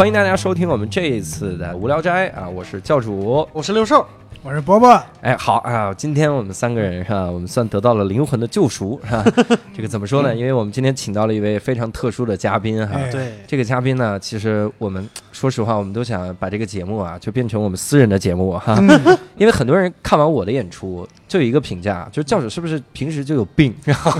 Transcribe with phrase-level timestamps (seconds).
[0.00, 4.02] 欢迎大家收听我们这一次的无聊斋啊，我是教主，我是六兽，
[4.42, 9.22] 我是伯伯，哎，好啊，今天我们三个人是吧，我们算得到了灵魂的救赎是吧？
[9.76, 10.34] 这个怎么说呢？
[10.34, 12.94] 因为我们今天请到了一位非常特殊的嘉宾哈。
[12.94, 15.06] 哎对，这个嘉宾呢，其实我们
[15.40, 18.78] 说实话，我们都想把这个节目啊，就变成我们私人的节目哈。
[19.38, 24.10] 因为很多人看完我的演出，就有一个评价，就是教主是不是平时就有病，然后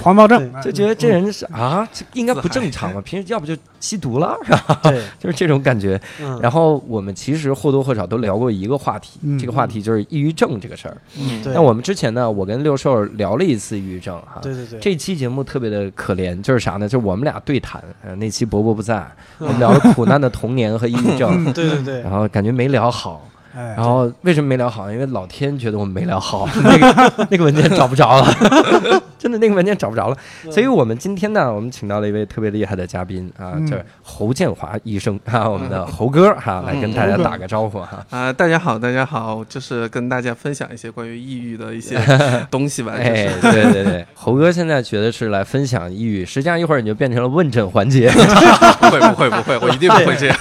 [0.00, 4.78] 狂暴症， 就觉得这人是啊，这应该不正常嘛， 平时要不就吸毒了，是吧？
[4.84, 6.00] 对，就是这种感觉。
[6.20, 10.96] 嗯，然后我们其实或多或少都聊过一个话题，嗯这个话题就是抑郁症这个事儿。
[11.18, 14.38] 嗯，那我们之前呢，我跟六兽聊了一次抑郁症哈。
[14.40, 16.88] 对对对，这期节目特别的可怜，就是啥呢？
[16.88, 19.04] 就是我们俩对谈，呃，那期伯伯不在，
[19.48, 23.26] 我们聊了苦难的童年和抑郁症，嗯 对对对然，后感觉没聊好。
[23.56, 24.90] 哎然，后为什么没聊好？
[24.90, 28.34] 因为老天觉得我们没聊好， 那个那个文件找不着了，
[29.18, 30.16] 真的那个文件找不着了。
[30.50, 38.04] 所以我们今天呢，我们请到了一位特别厉害的嘉宾啊，嗯就是侯建华医生啊，我们的侯哥哈，来跟大家打个招呼哈。
[38.10, 41.98] 啊、大家好，大家好，就是跟大家分享一些关于抑郁的一些
[42.50, 42.92] 东西吧。
[42.96, 48.10] 就哎，对对对，侯哥现在觉得是来分享抑郁，实际上一会儿你就变成了问诊环节。
[48.10, 50.36] 不会不会不会，我一定不会这样。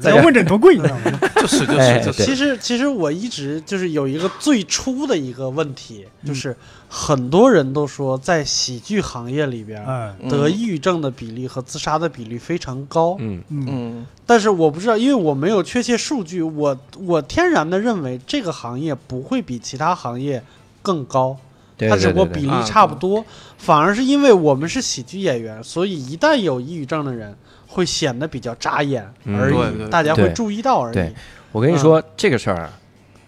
[0.00, 1.18] 这要问诊多贵，你知道吗？
[1.36, 6.56] 就是就哎是就是，其实其实我一直就是有一个最初的一个问题，就是
[6.88, 9.84] 很多人都说在喜剧行业里边。
[10.28, 13.42] 得抑郁症的比例和自杀的比例非常高，嗯。
[13.48, 13.66] 嗯。
[13.68, 20.42] 嗯但是我不知道，因为我没有确切数据，我我天然的认为这个行业不会比其他行业
[20.80, 21.36] 更高，
[21.78, 23.22] 它只不过比例差不多，
[23.58, 27.36] 反而是因为我们是喜剧演员，所以一旦有抑郁症的人
[27.66, 29.38] 会显得比较扎眼嗯。
[29.38, 29.88] 而已，对对对。
[29.90, 31.12] 大家会注意到而已。
[31.54, 32.70] 对我跟你说这个事儿啊。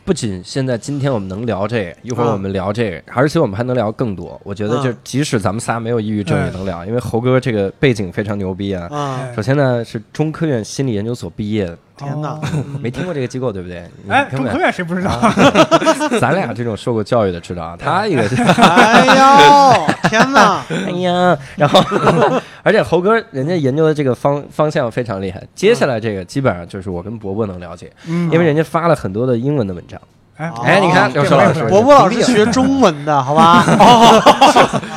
[0.05, 4.41] 不仅现在今天我们能聊这个，一会儿嗯我们聊这个，而且我们还能聊更多。
[4.45, 8.89] 我觉得就嗯即使咱们仨没有抑郁症也能聊，因为猴哥这个背景非常牛逼啊。
[9.35, 12.41] 首先呢是中科院心理研究所毕业的，天哪哦！
[12.81, 13.89] 没听过这个机构对不对？
[14.05, 15.11] 你哎，根本中科院谁不知道？
[16.21, 20.63] 咱俩这种受过教育的知道啊， 他一个哎呦，天哪！
[20.69, 21.81] 哎呀，然后
[22.63, 29.99] 而且猴哥人家研究的这个方方向非常厉害，接下来这个基本上就是我跟伯伯能了解，嗯因为人家发了很多的英文的文章
[30.37, 33.65] 哎哎你看哦刘硕老师伯伯老师学中文的，好吧？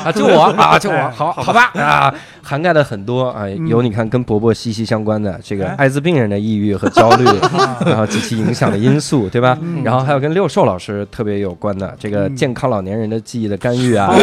[0.03, 5.75] 啊，就我啊，就我，好好吧啊，涵盖了很多啊，有你看跟伯伯息息相关的这个哎。
[5.77, 7.25] 艾滋病人的抑郁和焦虑，
[7.85, 9.57] 然后及其影响的因素，对吧？
[9.83, 12.35] 然后还有跟六寿老师特别有关的这个嗯。
[12.35, 14.13] 健康老年人的记忆的干预啊，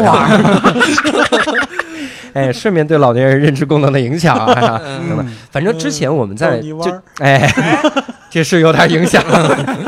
[2.35, 5.19] 哎，顺便对老年人认知功能的影响啊，等等。
[5.21, 5.37] 嗯。
[5.51, 6.77] 反正之前我们在就
[7.19, 7.51] 哎，
[8.31, 9.23] 这是有点影响，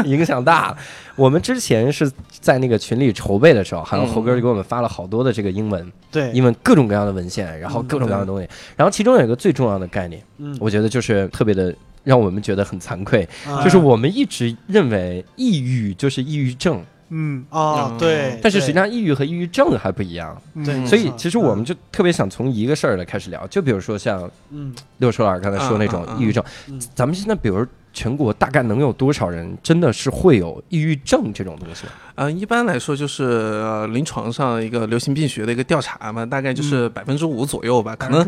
[0.04, 0.76] 影响大了。
[1.18, 8.48] 我们之前是在那个群里筹备的时候，好像嗯猴哥就给我们发了好多的这个英文，对，英文各种各样的文献，然后各种各样的东西。
[8.76, 11.74] 然后其中有一个最重要的概念，嗯，我觉得就是特别的
[12.04, 13.62] 让我们觉得很惭愧，啊。
[13.64, 20.40] 就是我们一直认为抑郁就是抑郁症，嗯，啊，对，但是实际上抑郁和抑郁症还不一样。
[20.54, 20.64] 嗯。
[20.64, 24.72] 对所以其实我们就特别想从一个事儿来开始聊，就比如说像嗯。
[24.98, 26.80] 六叔老师刚才说那种抑郁症，嗯。
[26.94, 27.66] 咱们现在比如
[27.98, 31.84] 全国大概能有多少人真的是会有抑郁症这种东西？
[32.14, 38.24] 呃，一般来说就是呃临床上一个流行病学的一个调查嘛，大概就是百分之五左右吧，可能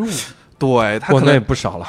[0.59, 1.87] 对他可能也不少了。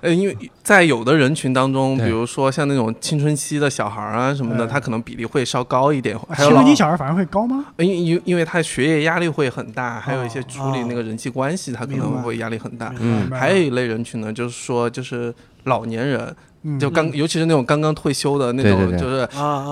[0.00, 7.66] 呃，因为在有的人群当中，比如说像那种青春期的小孩儿啊什么的，哎他可能比例会稍高一点，还有青春期小孩反而会高吗？
[7.76, 12.94] 因因因为他学业压力会很大，还有一些哦处理那个人际关系，他可能会压力很大。
[12.98, 16.36] 嗯还有一类人群呢，就是说就是老年人，嗯
[16.78, 19.28] 就刚尤其是那种刚刚退休的那种，就是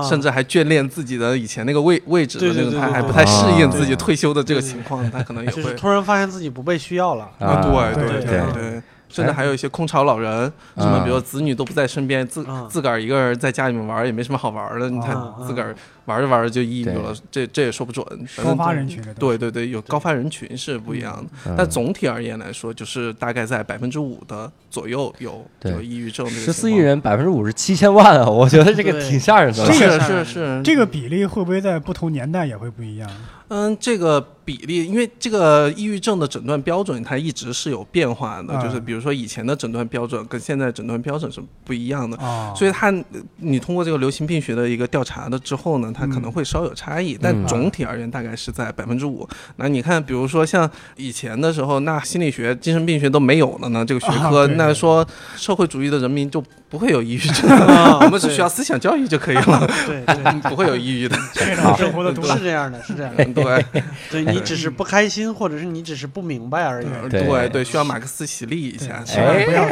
[0.08, 7.30] 甚至还眷恋自己的以前那个位位置的那种，他还不太适应自己退休的这个情况，他可能也会就是突然发现自己不被需要了。
[7.38, 8.52] 啊对对对对。
[8.52, 8.82] 对。
[9.08, 15.74] 甚至还有一些空巢老人，什么比如子女都不在身边，自啊自个儿一个人在家里面玩也没什么好玩的，你看啊自个儿
[16.04, 18.04] 玩着玩着就抑郁了，这这也说不准。
[18.42, 28.26] 高发人群，对对对，有高发人群是不一样的，嗯但总体而言来说，就是大概在百分之五的左右有有抑郁症这个十四亿，人，百分之五十七千万啊！
[28.28, 29.66] 我觉得这个挺吓人的。
[29.66, 33.10] 这个是是是这个比例会不会在不同年代也会不一样？
[33.48, 42.16] 嗯，这个比例，因为这个抑郁症的诊断标准它一直是有变化的，嗯就是比如说以前的诊断标准跟现在诊断标准是不一样的。
[42.18, 42.92] 哦，所以它，
[43.36, 49.26] 你通过这个流行病学的一个调查的之后呢，它可能会稍有差异，但总体而言大概是在百分之五。
[49.56, 55.06] 那你看，比如说像以前的时候，那心理学、精神病学都没有了呢，这个学科，那说
[55.36, 61.16] 社会主义的人民就不会有抑郁症，啊 我们只需要思想教育就可以了，对对，不会有抑郁的。
[61.32, 63.24] 这种生活的毒是这样的，是这样的。
[63.24, 66.86] 对对对你只是不开心，或者是你只是不明白而已。
[67.08, 69.02] 对对对，需要马克思洗礼一下。
[69.04, 69.64] 千万不要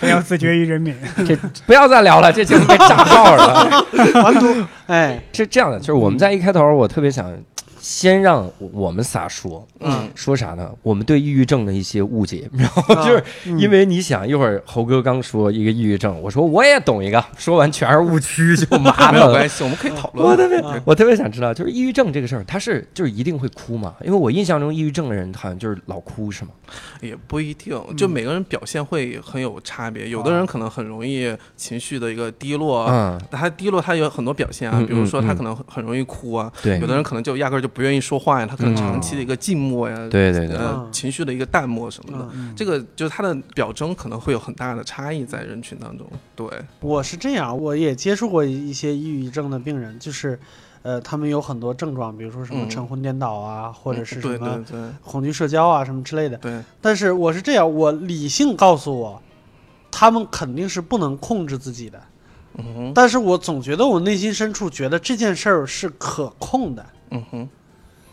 [0.00, 0.94] 不要自绝于人民。
[1.26, 1.36] 这
[1.66, 3.84] 不要再聊了，这节目被炸爆了。
[4.22, 7.32] 完犊，哎，是这样的，就是我们在一开头，我特别想
[7.86, 10.68] 先让我们仨说，嗯，说啥呢？
[10.82, 19.20] 我们对抑郁症的一些误解，然后就是嗯因为你想，一会儿猴哥刚说一个抑郁症，我说我也懂一个， 说完全是误区，就麻烦了。
[19.20, 20.26] 没有关系，我们可以讨论。
[20.28, 23.94] 我特别啊，我特别想知道，就是抑郁症这个事儿，他是就是一定会哭吗？
[24.02, 26.50] 因为我印象中抑郁症的人好像就是老哭，是吗？
[27.00, 30.08] 也不一定，就每个人表现会很有差别。
[30.08, 38.76] 有的人可能很容易情绪的一个低落，嗯，他低落他有很多表现啊嗯，比如说他可能很容易哭啊，对有的人可能就压根儿就不愿意说话呀，他可能嗯。
[38.76, 40.58] 长期的一个静默呀，对对对，
[40.90, 42.26] 情绪的一个淡漠什么的。
[42.32, 46.48] 嗯，这个就是他的表征可能会有很大的差异在人群当中，对，
[46.80, 50.40] 我是这样，我也接触过一些抑郁症的病人，就是，
[50.80, 52.70] 呃，他们有很多症状，比如说什么嗯。
[52.70, 54.90] 晨昏颠倒啊，或者是什么对对。
[55.04, 56.38] 恐惧社交啊什么之类的。
[56.38, 59.20] 对，但是我是这样，我理性告诉我，
[59.90, 62.00] 他们肯定是不能控制自己的，
[62.54, 67.48] 嗯哼，但是我总觉得我内心深处觉得这件事儿是可控的，嗯哼，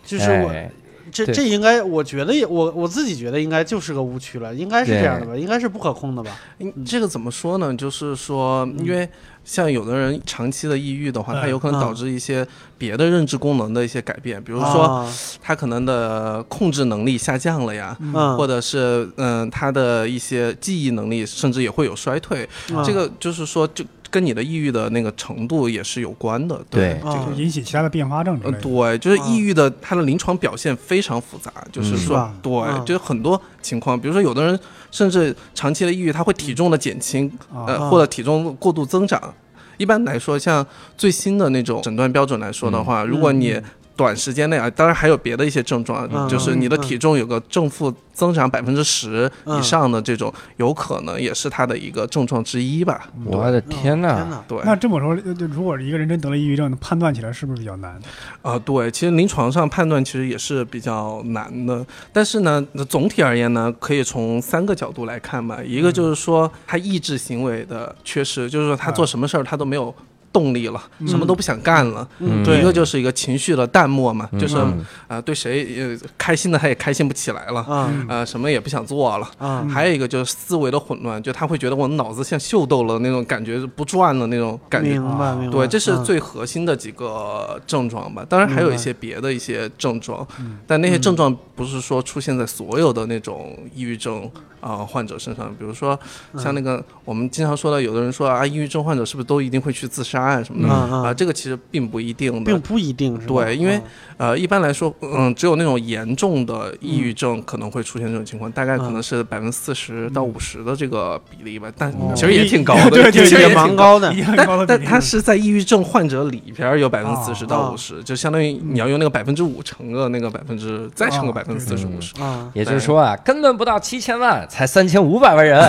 [0.05, 0.69] 就是我、哎
[1.11, 6.31] 这这应该，我觉得也我我自己觉得应该就是个误区了，应该是这样的吧，应该是不可控的吧？
[6.57, 7.71] 嗯这个怎么说呢？
[7.75, 9.07] 就是说，因为
[9.45, 12.47] 像有的人长期的抑郁的话，嗯他有可能嗯导致一些
[12.79, 22.47] 别的认知功能的一些改变，比如说啊他可能的控制能力下降了呀，嗯，或者是嗯他的一些记忆能力甚至也会有衰退。
[22.71, 26.61] 嗯这个就是说，就跟你的抑郁的那个程度也是有关的。
[26.69, 27.33] 对这啊个。
[27.41, 28.61] 引起其他的并发症之呃，类的。
[28.61, 34.57] 对，就是抑郁的，它的临床表现非常复杂，就是嗯说，是对，嗯就是很多情况，比如说有的人
[34.91, 39.33] 甚至长期的抑郁，他会体重的减轻，呃，啊或者体重过度增长。
[39.77, 40.63] 一般来说，像
[40.95, 43.59] 最新的那种诊断标准来说的话，如果你
[43.95, 53.07] 短时间内啊，当然还有别的一些症状，嗯就是你的嗯体重有个正负增长百分之十嗯以上的这种，有可能也是它的一个症状之一吧。
[53.25, 54.15] 我的天哪！
[54.15, 54.43] 天哪！
[54.47, 55.15] 对，那这么说，
[55.51, 57.99] 如果一个人真得了抑郁症，判断起来是不是比较难？
[58.41, 65.59] 啊、对，其实临床上判断其实也是比较难的，但是呢，总体而言呢，可以从三个角度来看吧。
[65.63, 69.93] 一个就是说他抑制行为的缺失，就是说他做什么事儿他都没有
[70.33, 72.05] 动力了，什么都不想干了。
[72.19, 74.73] 嗯一个就是一个情绪的淡漠嘛，就是啊、
[75.09, 79.29] 嗯对谁呃开心的他也开心不起来了，啊呃什么也不想做了。
[79.37, 84.91] 啊还有一个就是思维的混乱，就他会觉得我脑子像秀逗了那种感觉，不转了那种感觉。
[84.91, 85.57] 明白明白。
[85.57, 88.25] 对，这是嗯最核心的几个症状吧。
[88.27, 94.29] 当然还有一些别的一些症状，嗯但那些症状不是说出现在所有的那种抑郁症
[94.59, 95.53] 啊、患者身上。
[95.59, 95.99] 比如说
[96.37, 101.13] 像那个我们经常说的，有的人说啊，抑郁症患者是不是都一定会去自杀啊什么的、啊？
[101.13, 102.51] 这个其实并不一定的。
[102.51, 103.43] 并不一定是吧？
[103.43, 103.83] 对因为嗯。
[104.15, 112.13] 呃，一般来说，嗯，只有那种严重的抑郁症可能会出现这种情况，大概可能是百分之四十到五十的这个比例吧，但哦。
[112.15, 114.13] 其实也挺高的，对对也也其实挺蛮高的。
[114.37, 121.33] 但但它是在抑郁症患者里边有百分之四十到啊五十，就相当于你要用那个百分之五乘个那个百分之，再乘个啊。
[121.33, 122.13] 百分之四十五十。
[122.21, 125.59] 啊，也就是说啊，根本不到七千万，才三千五百万人，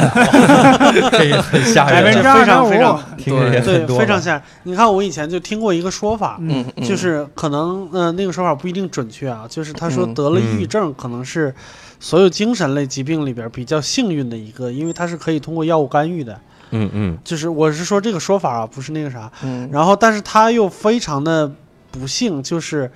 [1.10, 4.42] 这也很吓百分之人啊，非常二非常听着也对很，多，非常吓人。
[4.64, 11.54] 你看，我以前就听过一个说法，嗯，嗯就是可能呃那个说法不一定准确啊，就是他说嗯得了抑郁症可能是
[12.00, 16.40] 所有精神类疾病里边比较幸运的一个，因为它是可以通过药物干预的。
[16.70, 19.30] 嗯嗯就是我是说这个说法啊，不是那个啥。
[19.42, 21.50] 嗯然后，但是他又非常的
[21.90, 22.90] 不幸，就是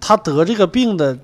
[0.00, 1.18] 他得这个病的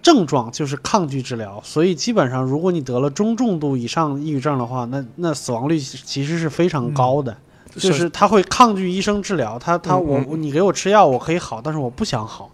[0.00, 7.36] 症状就是抗拒治疗，所以基本上如果你得了中重度以上抑郁症的话，那那死亡率其实是非常高的。
[7.78, 10.42] 就是他会抗拒医生治疗，他他我嗯。
[10.42, 12.50] 你给我吃药我可以好，但是我不想好。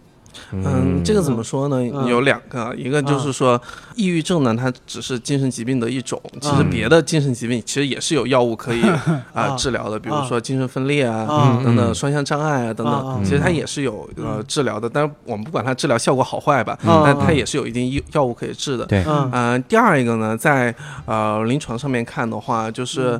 [0.51, 1.77] 嗯，这个怎么说呢？
[1.77, 3.59] 嗯有两个，一个就是说，
[3.95, 8.81] 抑郁症呢，它只是精神疾病的一种，其实别的精神疾病其实也是有药物可以
[9.33, 18.85] 啊啊治疗的，比如说精神分裂啊啊等等，双向障碍啊等啊等，啊其实它也是有呃治疗的，但是我们不管它治疗效果好坏吧，啊但它也是有一定药药物可以治的。
[18.85, 19.29] 对，嗯。
[19.31, 20.73] 嗯、第二一个呢，在
[21.05, 23.19] 呃临床上面看的话，嗯就是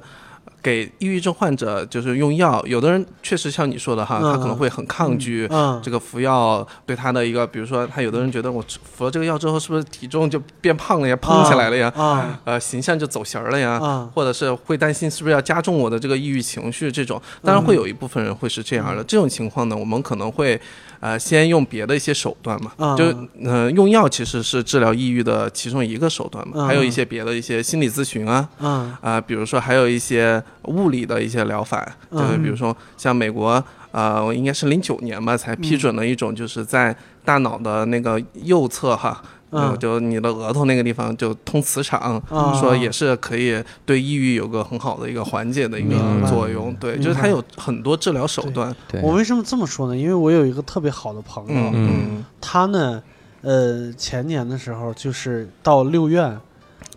[0.64, 5.46] 给抑郁症患者就是用药，有的人确实像你说的哈，嗯他可能会很抗拒。
[5.52, 19.04] 嗯这个服药对他的一个，比如说他有的人觉得我服了这个药之后，是不是体重就变胖了呀，胖起来了呀，啊 呃，形象就走形儿了呀，啊或者是会担心是不是要加重我的这个抑郁情绪，这种当然会有一部分人会是这样的。
[19.04, 20.60] 这种情况呢，我们可能会
[21.04, 23.04] 呃先用别的一些手段嘛，嗯就
[23.44, 36.96] 呃用药其实是治疗抑郁的其中一个手段嘛，嗯还有一些别的一些心理咨询啊，嗯啊、比如说还有一些物理的一些疗法，就是比如说像美国，呃，应该是零九年吧，才批准了一种，就是在
[37.26, 39.22] 大脑的那个右侧哈。
[39.54, 45.96] 嗯就就你的额头那个地方就通磁场，嗯说也是可以对抑郁有个很好的一个缓解的一个
[46.28, 46.74] 作用。
[46.76, 48.76] 对，就是它有很多治疗手段。
[49.02, 49.96] 我为什么这么说呢？
[49.96, 53.02] 因为我有一个特别好的朋友，嗯嗯，他呢，
[53.42, 56.38] 呃，前年的时候就是到六院，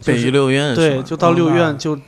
[0.00, 1.98] 就是北医六院是对，就到六哦院就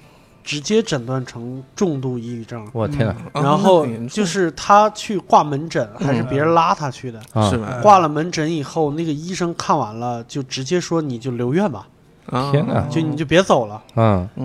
[0.48, 2.66] 直接诊断成重度抑郁症。
[2.72, 7.20] 我天哪啊然后就是他去挂门诊，还是别人拉他去的。
[7.34, 7.50] 啊。
[7.50, 7.80] 是吧？
[7.82, 11.86] 挂了门诊以后，那个医生看完了，就直接说你就留院吧，
[12.30, 12.50] 啊。
[12.50, 13.82] 天哪就你就别走了，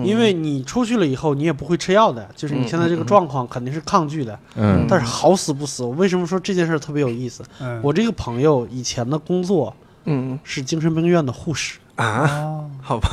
[0.04, 4.38] 因为你出去了以后你也不会吃药的，就是你现在这个状况肯定是抗拒的。
[4.56, 4.84] 嗯。
[4.86, 7.42] 但是好死不死，我为什么说这件事特别有意思？
[7.62, 10.38] 嗯，我这个朋友以前的工作嗯。
[10.44, 13.08] 是精神病院的护士，啊，哦，好吧，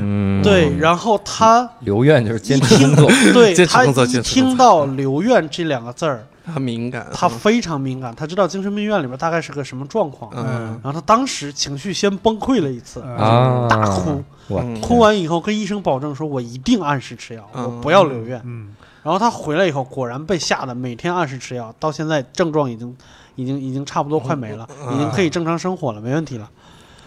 [0.00, 10.78] 嗯，对，然后他留院就是坚持工作，对 他一听到留院这两个字儿，他敏感，他非常敏感，他知道精神病院里边大概是个什么状况，嗯。
[10.82, 13.16] 然后他当时情绪先崩溃了一次，嗯。
[13.16, 14.22] 啊，大哭，
[14.80, 17.64] 哭完以后跟医生保证说，我一定按时吃药，嗯。
[17.64, 18.40] 我不要留院。
[18.44, 18.68] 嗯，
[19.02, 22.96] 然后他回来以后，果然被吓得每天按时吃药，到现在症状已经
[23.34, 24.94] 已经已经差不多快没了，嗯。
[24.94, 26.48] 已经可以正常生活了，没问题了。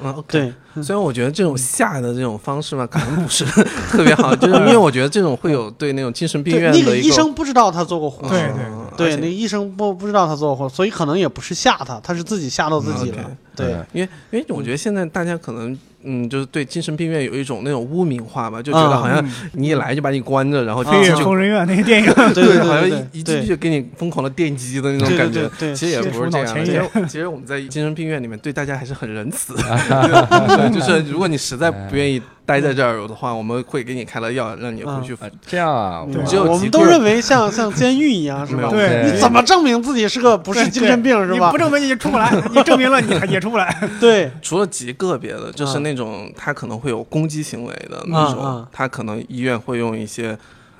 [0.06, 0.24] 嗯。
[0.28, 3.46] 对，虽然我觉得这种吓的这种方式嘛，可能不是
[3.92, 13.32] 特别好，就是因为我觉得这种会有对那种精神病，院的一那个医生不知道他做过护士，对嗯对，那个医生不不知道他做过护士，所以可能也不是吓他，他是自己吓到自己了。
[13.56, 25.50] 对，因为因为我觉得现在大家可能嗯，就是对精神病院有一种那种污名化吧，就觉得嗯好像你一来就把你关着，然后就疯人院那个 电影，对对好像一一进去就给你疯狂的电击的那种感觉。
[25.74, 29.54] 其实也不是这样其实其实我们在精神病院里面对大家还是很仁慈。
[30.74, 38.70] 就是如果你实在不愿意待在这儿的话，我们会给你开了药，让你回去啊这样啊，我只有我们都认为像像监狱一样， 是吧？
[38.70, 41.58] 对你怎么证明自己是个不是精神病，是吧你不？
[41.58, 43.74] 证明你就出不来，你证明了你还 也出不来。
[44.00, 50.38] 对，除了极个别的，就是嗯那种他可能会有攻击行为的嗯那种嗯，他可能医院会用一些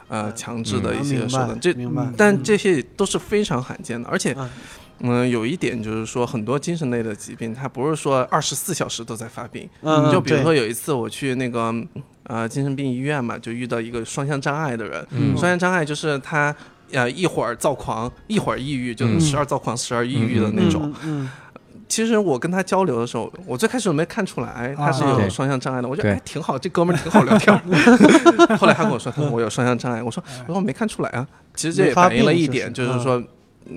[0.10, 2.06] 呃强制的嗯一些手段，这明白。
[2.18, 4.36] 但这些都是非常罕见的，而且
[5.00, 9.70] 嗯，嗯，有一点就是说，很多精神类的疾病，它不是说二十四小时都在发病。
[9.82, 11.74] 嗯，就比如说有一次我去那个
[12.24, 16.56] 呃精神病医院嘛，就遇到一个双向障碍的人，嗯双向障碍就是他。
[16.92, 20.94] 呃，一会儿躁狂，一会儿抑郁，就时而躁狂，时而抑郁的那种。
[21.04, 21.30] 嗯，嗯
[21.90, 27.60] 其实我跟他交流的时候，我最开始没看出来他是啊有双向障碍的，我觉得哎挺好，这哥们儿挺好聊天儿。
[28.58, 31.28] 后来他跟我说，他说我有双向障碍，我说我说我没看出来啊。
[31.56, 33.28] 其实这也反映了一点，就是说，嗯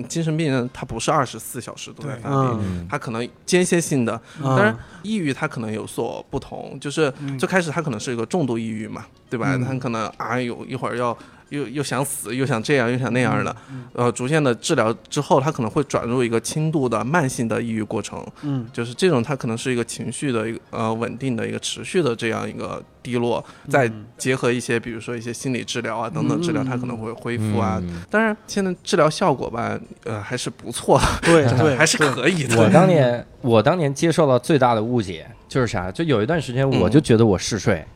[0.08, 4.20] 精神病人他不是二十四小时都在发病，嗯他可能间歇性的。
[4.38, 9.54] 嗯当然，抑郁他可能有所不同，就是嗯最开始他可能是一个重度抑郁嘛，对吧？
[9.56, 11.16] 嗯他可能啊有一会儿要
[11.50, 18.24] 又又想死，又想这样，又想那样的，嗯呃，逐渐的治疗之后，他可能会转入一个轻度的慢性的抑郁过程。
[18.42, 27.78] 嗯就是这种，它可能是一个情绪的一个呃稳定的一个持续的这样一个低落，再结合一些比如说一些心理治疗啊等等治疗，嗯它可能会恢复啊。
[27.82, 32.60] 嗯当然，现在治疗效果吧，呃，还是不错的， 对对，还是可以的。
[32.60, 35.90] 我 当年我当年接受到最大的误解就是啥？
[35.92, 37.86] 就有一段时间我就觉得我嗜睡，嗯，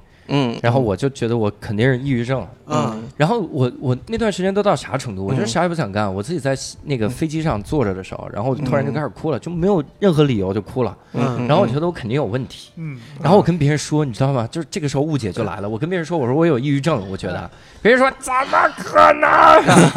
[0.63, 2.47] 然后我就觉得我肯定是抑郁症。
[2.73, 5.27] 嗯然后我我那段时间都到啥程度？
[5.27, 10.97] 我就啥也不想干，我自己在那个飞机上坐着的时候，然后我就突然就开始哭了，就没有任何理由就哭了。
[11.15, 14.47] 嗯然后我觉得我肯定有问题，嗯，然后我跟别人说，你知道吗？
[14.51, 15.69] 就是这个时候误解就来了。
[15.69, 17.51] 我跟别人说，我说我有抑郁症，我觉得，
[17.83, 19.27] 别人说怎么可能？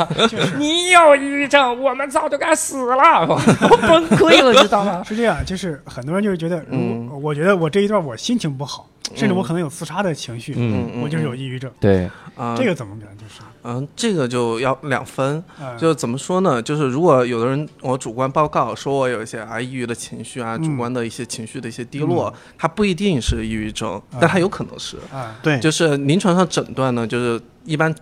[0.59, 5.03] 你有抑郁症，我们早就该死了， 我崩溃了，知道吗？
[5.07, 11.69] 是这样，就是很多人就是觉得，如嗯我觉得我这一段我心情不好，甚至我可能有自杀的情绪，嗯，嗯我就是有抑郁症。
[11.79, 13.09] 对，啊，这个怎么讲？
[13.17, 16.61] 就是，嗯，这个就要两分，嗯就怎么说呢？
[16.61, 24.97] 就是如果有的人我主观报告说我有一些啊抑郁的情绪啊，嗯主观的一些情绪的一些低落，它不一定是抑郁症，但它有可能是。
[25.11, 27.93] 啊，对，就是临床上诊断呢，就是一般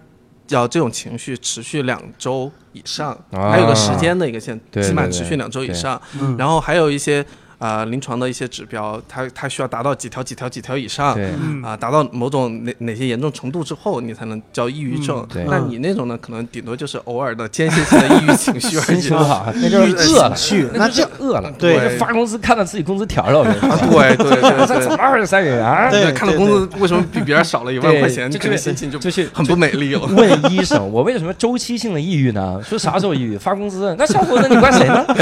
[0.49, 5.99] 要这种情绪持续两周以上，啊还有个时间的一个限，对起码持续两周以上。
[6.19, 7.25] 嗯然后还有一些
[7.61, 11.15] 啊、临床的一些指标，它它需要达到几条几条几条以上。
[11.63, 15.25] 啊，达到某种哪哪些严重程度之后，你才能叫抑郁症。
[15.31, 19.17] 对那你那种呢，可能顶多就是偶尔的间歇性的抑郁情绪而已心情。
[19.21, 21.53] 好，那就是饿了，绪那就饿了。
[21.59, 25.91] 对那发工资看到自己工资条了，对对对这怎对么回事啊？
[25.91, 30.01] 对对， 看到工资为什么比别人少了一万块钱，这就是肯定心情就就是很不美丽了。
[30.07, 32.59] 问医生，我为什么周期性的抑郁呢？
[32.63, 33.37] 说啥时候抑郁？
[33.37, 33.95] 发工资？
[33.99, 35.05] 那小伙子，你怪谁呢？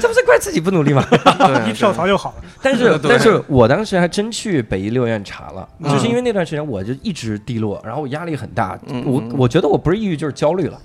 [0.00, 1.04] 这不是怪自己不努力吗？
[1.46, 2.44] 对 一跳槽就好了。
[2.62, 5.90] 但是， 但是我当时还真去北医六院查了，嗯。
[5.90, 10.78] 就是因为那段时间我就一直低落，然后我压力很大，嗯我我觉得我不是抑郁就是焦虑了，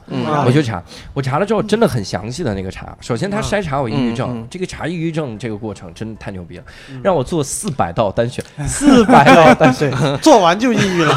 [0.45, 0.81] 我就查，
[1.13, 6.63] 我查了之后真的很详细的那个查，首先他筛查我抑郁症这个查抑郁症这个过程真的太牛逼了，
[7.03, 11.15] 让我做四百道单选， 四百道单选，做完就抑郁了。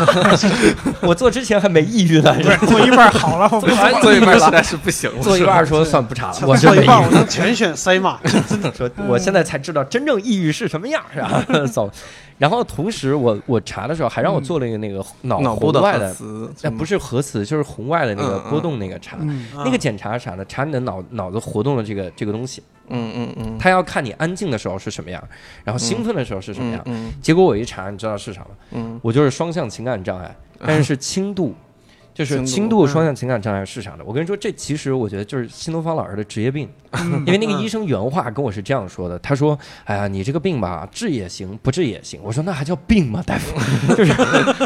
[1.01, 2.35] 我做之前还没抑郁呢，
[2.67, 7.15] 做一半好了，我不完做一半实在是不行了，做一半说算不查了，我是做一半，没抑郁。
[7.15, 8.17] 我能全选塞满，
[8.49, 8.73] 真的。
[8.75, 11.45] 说我现在才知道真正抑郁是什么样，是吧？
[11.71, 11.91] 走，
[12.39, 19.19] 然后同时我我查的时候还让我做了一个那个脑脑外的，核磁，哎，不是核磁，就是红外的那个波动那个查。
[19.21, 20.43] 嗯，那个检查啥的？
[20.47, 25.23] 查你的脑脑子活动的这个这个东西，嗯嗯嗯，他要看你安静的时候是什么样，
[25.63, 26.81] 然后兴奋的时候是什么样。
[26.87, 28.49] 嗯结果我一查，你知道是啥吗？
[28.71, 31.55] 嗯我就是双向情感障碍，但是是轻度，
[32.19, 34.03] 就是轻度双向情感障碍是啥的？
[34.05, 39.57] 我跟你说，这其实我觉得就是新东方老师的职业病，嗯因为那个医生原话跟我是这样说的，他说
[39.87, 43.57] ：“哎呀，你这个病吧，治也行，不治也行。”我说：“那还叫病吗，大夫？
[43.95, 44.13] 就是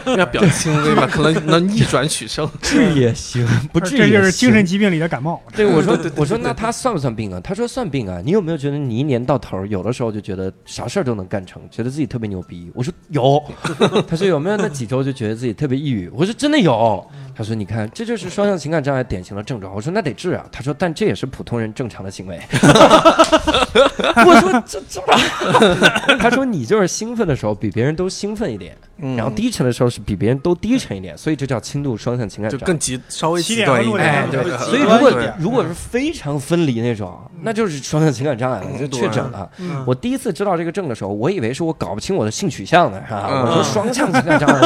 [0.06, 2.50] 嗯，要表轻微吧，可能能逆转取胜。
[2.62, 5.38] 治也行，不治这也行。”就是精神疾病里的感冒。
[5.54, 7.38] 对，我说我说那他算不算病啊？
[7.44, 8.22] 他说算病啊。
[8.24, 12.70] 你有没有觉得你一年到头有的时候就觉得啥事儿都能干成，觉得自己特别牛逼？
[12.74, 13.42] 我说有。
[14.08, 16.08] 他说有没有那几周就觉得自己特别抑郁？
[16.14, 17.06] 我说真的有。
[17.42, 19.74] 他说你看这就是双向情感障碍典型的症状。
[19.74, 20.46] 我说那得治啊。
[20.52, 22.40] 他说但这也是普通人正常的行为。
[24.14, 25.18] 我说这这吧。
[26.20, 32.60] 他说你就是兴奋的时候比别人都兴奋一点，嗯然后低沉的时候是比别人都低沉一点，所以这叫轻度双向情感障碍。
[32.60, 34.30] 就更极稍微极端一点。
[34.60, 39.50] 所以如果如果是非常分离那种，那就是双向情感障碍了，就确诊了。
[39.58, 43.28] 嗯我第一次知道这个症的时候，我以为是我搞不清我的性取向呢，是吧？
[43.28, 44.60] 嗯我说双向情感障碍，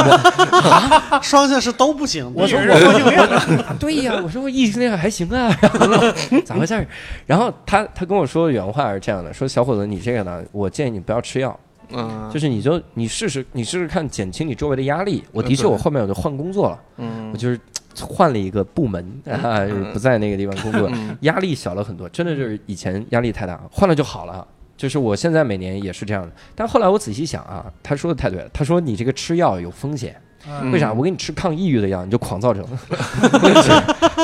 [1.11, 2.31] 我 双向是都不行。
[2.35, 6.11] 我说一人多性恋我 对呀，我说我异性恋还行啊，然 后
[6.45, 6.85] 咋回事儿？
[7.25, 11.57] 然后他他跟我说的原话是这样的，说小伙子你这个呢，我建议你不要吃药，
[11.89, 15.23] 嗯，就是你就你试试你试试看减轻你周围的压力。
[15.31, 17.59] 我的确我后面我就换工作了，嗯我就是
[17.99, 19.61] 换了一个部门啊，
[19.93, 20.89] 不在那个地方工作。
[20.93, 24.45] 嗯压力小了很多，真的就是以前压力太大，换了就好了。
[24.75, 28.47] 就是我现在每年也是这样的，但后来我仔细想啊，他说的太对了。
[28.53, 30.15] 他说你这个吃药有风险，
[30.49, 30.93] 嗯为啥？
[30.93, 32.63] 我给你吃抗抑郁的药，你就狂躁症；
[33.33, 33.71] 我给你吃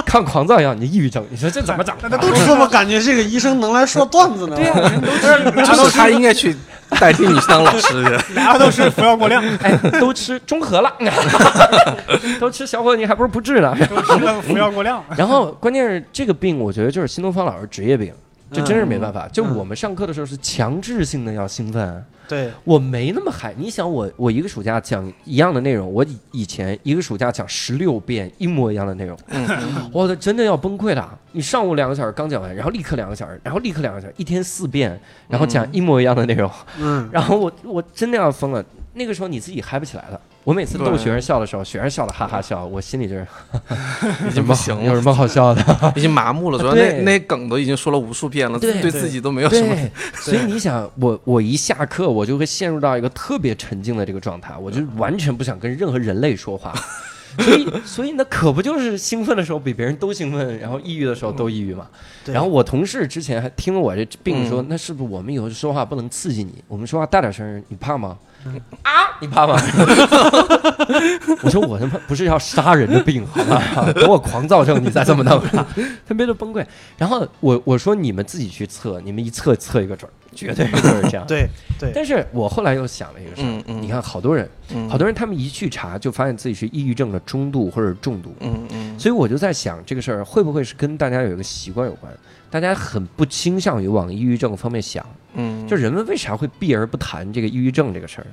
[0.05, 1.25] 抗狂躁药，你就抑郁症。
[1.29, 1.95] 你说这怎么整？
[2.19, 4.55] 都怎么感觉这个医生能来说段子呢？
[4.55, 6.55] 对呀、人都吃， 就是他应该去
[6.99, 8.33] 代替你去当老师去。
[8.35, 10.93] 俩都是服药过量， 哎，都吃中和了，
[12.39, 13.75] 都吃小伙子，你还不如不治呢。
[14.43, 15.03] 服药过量。
[15.17, 18.13] 然后关键是这个病，我觉得就是新东方老师职业病，
[18.53, 19.27] 这真是没办法。
[19.27, 23.53] 就嗯我们上课的时候是强制性的要兴奋，对，我没那么嗨。
[23.57, 29.47] 你想我，我一个暑假讲一样的内容，我以以前一个暑假讲十六遍一模一样的内容，嗯
[29.91, 31.17] 我的真的要崩溃了。
[31.31, 38.63] 你上午两个小时刚讲完，然后立刻两个小时，然后立刻两个小时，一天四遍，然后讲一模一样的内容，嗯， 然后我我真的要疯了。
[38.93, 40.19] 那个时候你自己嗨不起来了。
[40.43, 43.25] 我每次逗学生笑的时候，学生笑的哈哈笑，我心里就是
[44.29, 45.63] 已经不行了，有什么好笑的？
[45.95, 46.59] 已经麻木了。
[46.59, 49.75] 主要那那梗都已经说了无数遍了，对对自己都没有什么。
[50.15, 56.73] 所以你想，我我一下课，我就会陷入到一个特别沉静的这个状态，我就完全不想跟任何人类说话。
[57.39, 61.87] 所以，所以那可不就是兴奋的时候比别人都兴奋，然后抑郁的时候都抑郁嘛？
[62.23, 66.63] 对然后我同事之前还听了我这病说，嗯那是不是我们以后说话不能刺激你？
[66.67, 68.15] 我们说话大点声，你怕吗？
[68.45, 69.55] 嗯啊，你怕吗？
[71.43, 73.61] 我说我他妈不是要杀人的病，好吗？
[73.93, 75.41] 等我狂躁症，你再这么弄，
[76.07, 76.65] 特别的崩溃。
[76.97, 81.25] 然后我我说你们自己去测，你们一测测一个准儿，绝对就是这样。
[81.27, 81.47] 对
[81.79, 92.11] 对，但是我后来又想了一个事儿，嗯嗯你看好多人，嗯好多人他们一去查就发现自己是抑郁症的中度或者重度，嗯嗯所以我就在想这个事儿会不会是跟大家有一个习惯有关？
[92.53, 98.27] 大家很不倾向于往抑郁症方面想，嗯，就人们为啥会避而不谈这个抑郁症这个事儿？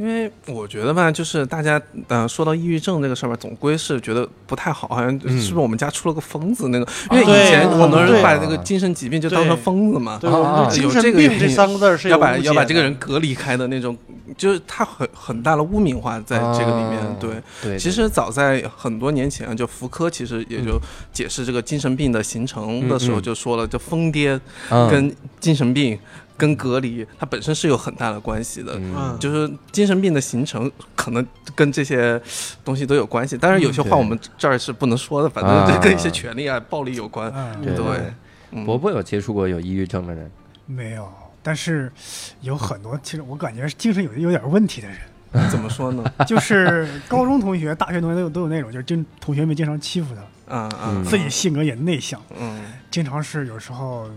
[0.00, 6.88] 因为我觉得吧，就是大家呃说到抑郁症这个事儿吧，总归是觉得不太好，好像是嗯不是我们家出了个疯子那个？
[7.10, 10.30] 因为以前很多人把那个精神疾病就当成疯子嘛，对，
[10.82, 13.94] 有这个病这三个字是要把要把这个人隔离开的那种
[14.38, 16.98] 就是他很很大的污名化在这个里面。
[17.00, 17.30] 哦对，
[17.62, 20.80] 对，其实早在很多年前，就福柯其实也就
[21.12, 25.98] 解释这个精神病的形成的时候嗯嗯就说了，就疯癫嗯跟精神病
[26.40, 28.72] 跟隔离，它本身是有很大的关系的。
[28.76, 29.16] 嗯。
[29.20, 31.24] 就是精神病的形成可能
[31.54, 32.20] 跟这些
[32.64, 37.30] 东西都有关系，当然有些嗯话我们这儿是不能说的，反正这跟一些权利啊、暴力有关。
[37.34, 38.64] 嗯，对对。
[38.64, 40.28] 伯伯有接触过有抑郁症的人，
[40.66, 41.08] 没有，
[41.40, 41.92] 但是
[42.40, 46.02] 有很多，其实我感觉是精神有有点问题的人，怎么说呢？
[46.26, 50.12] 就是高中同学、大学同学都有都有那种，就是经同学们经常欺负
[50.48, 51.04] 他，啊啊嗯。
[51.04, 54.10] 自己性格也内向，嗯，经常是有时候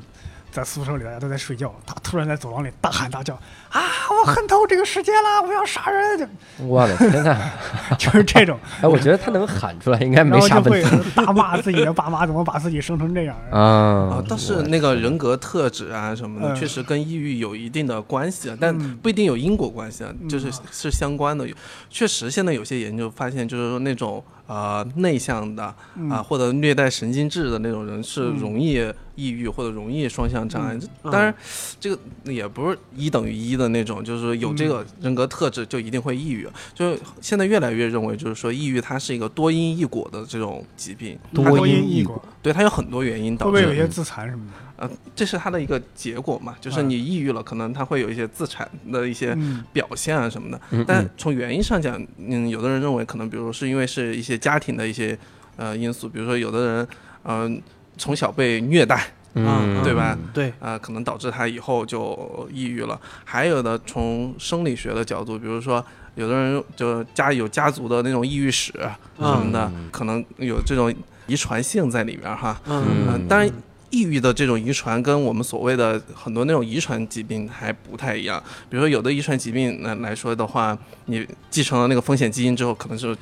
[0.54, 3.38] 在宿舍里大家都在睡觉，他突然在走廊里大喊大叫
[3.74, 3.82] 啊，
[4.12, 6.20] 我恨透这个世界了，我要杀人，
[6.60, 7.36] 就我的天呐！
[7.98, 10.98] 就是这种， 哎，我觉得他能喊出来应该没啥问题。
[11.16, 13.36] 大骂自己的爸妈怎么把自己生成这样。
[13.52, 13.60] 啊。
[13.60, 16.56] 啊，倒是那个人格特质啊什么的，嗯。
[16.56, 18.96] 确实跟抑郁有一定的关系啊，但嗯。
[19.02, 21.48] 不一定有因果关系啊，就是嗯是相关的。
[21.90, 28.38] 确实，现在有些研究发现，就是说那种呃内向的啊、嗯或者虐待神经质的那种人，是嗯。
[28.38, 28.80] 容易
[29.16, 30.76] 抑郁或者容易双向障碍。
[30.76, 31.12] 嗯。
[31.12, 31.34] 当然，
[31.80, 36.48] 这个也不是一等于一的那种，就是说有这个人格特质就一定会抑郁。
[36.74, 43.62] 就是现在越来越认为，就是说抑郁它是一个多因异果的这种疾病，多因异果，对它有很多原因导致会。
[43.62, 44.54] 不会有一些自残什么的？
[44.76, 50.60] 呃，这是它的一个结果嘛，就是嗯你抑郁了，可能它会有一些自残的一些嗯表现啊什么的。
[50.72, 55.18] 嗯但嗯从原因上讲，嗯，有的人认为可能，比如是因为是一些家庭的一些
[55.56, 56.88] 呃因素，比如说有的人
[57.26, 57.62] 嗯、
[57.98, 60.18] 从小被虐待，嗯，对吧？
[60.34, 63.00] 对，啊，可能导致他以后就抑郁了。
[63.24, 65.84] 还有的从生理学的角度，比如说
[66.16, 68.72] 有的人就家有家族的那种抑郁史
[69.18, 70.94] 什么的，嗯可能有这种
[71.26, 72.62] 遗传性在里面哈。
[72.66, 73.50] 嗯嗯，当然，
[73.90, 78.42] 抑郁的这种遗传跟我们所谓的很多那种遗传疾病还不太一样。
[78.70, 83.16] 比如说，有的遗传疾病来来说的话，你继承了那个风险基因之后，可能是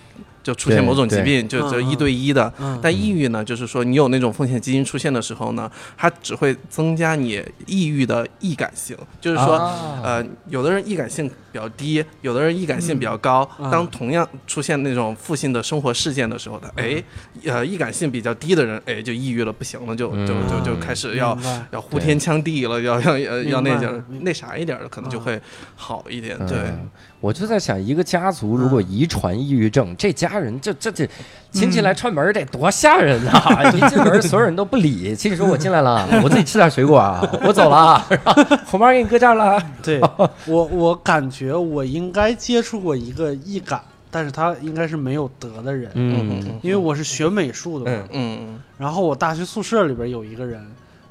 [0.44, 2.52] 就出现某种疾病，就就一对一的。
[2.60, 2.80] 嗯。
[2.82, 9.56] 但抑郁呢，就是说你有那种风险基因出现的时候呢，它只会增加你抑郁的易感性，就是说。
[9.56, 10.02] 啊。
[10.04, 13.48] 呃，有的人易感性比较低，有的人易感性比较高。
[13.60, 13.70] 嗯。
[13.70, 17.04] 当同样出现那种负性的生活事件的时候，他哎，
[17.46, 20.64] 呃，易感性比较低的人，哎，就抑郁了，不行了，就就就嗯。
[20.64, 21.38] 就开始要
[21.72, 24.26] 要呼天抢地了，要要要要那明白点儿明白。
[24.26, 25.40] 那啥一点儿的，可能就会
[25.76, 26.38] 好一点。
[26.48, 26.90] 对，嗯
[27.22, 31.08] 我就在想，一个家族如果遗传抑郁症，这家人这这这
[31.52, 33.64] 亲戚来串门得多吓人啊！
[33.72, 38.04] 一进门，所有人都不理， 亲戚说：“我进来了， 我自己吃点水果啊，我走了
[38.66, 39.62] 红包给你搁这儿了。
[39.84, 40.02] 对
[40.48, 43.80] 我，我感觉我应该接触过一个易感，
[44.10, 48.08] 但是他应该是没有得的人，嗯因为我是学美术的嘛。
[48.12, 50.60] 嗯嗯然后我大学宿舍里边有一个人，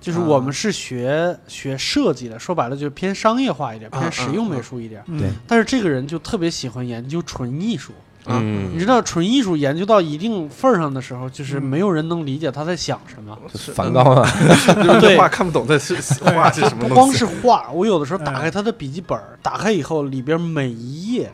[0.00, 5.02] 就是我们是学、学设计的，说白了就是偏商业化一点，啊偏实用美术一点。
[5.06, 7.92] 嗯对但是这个人就特别喜欢研究纯艺术。
[8.26, 13.36] 嗯你知道，纯艺术研究到一定份儿上的时候，就是嗯没有人能理解他在想什么。
[13.54, 14.28] 是梵高啊，
[14.76, 17.10] 就是对这画看不懂的是画是什么不光。
[17.10, 21.32] 是画，我有的时候打嗯开他的笔记本，打开以后里边每一页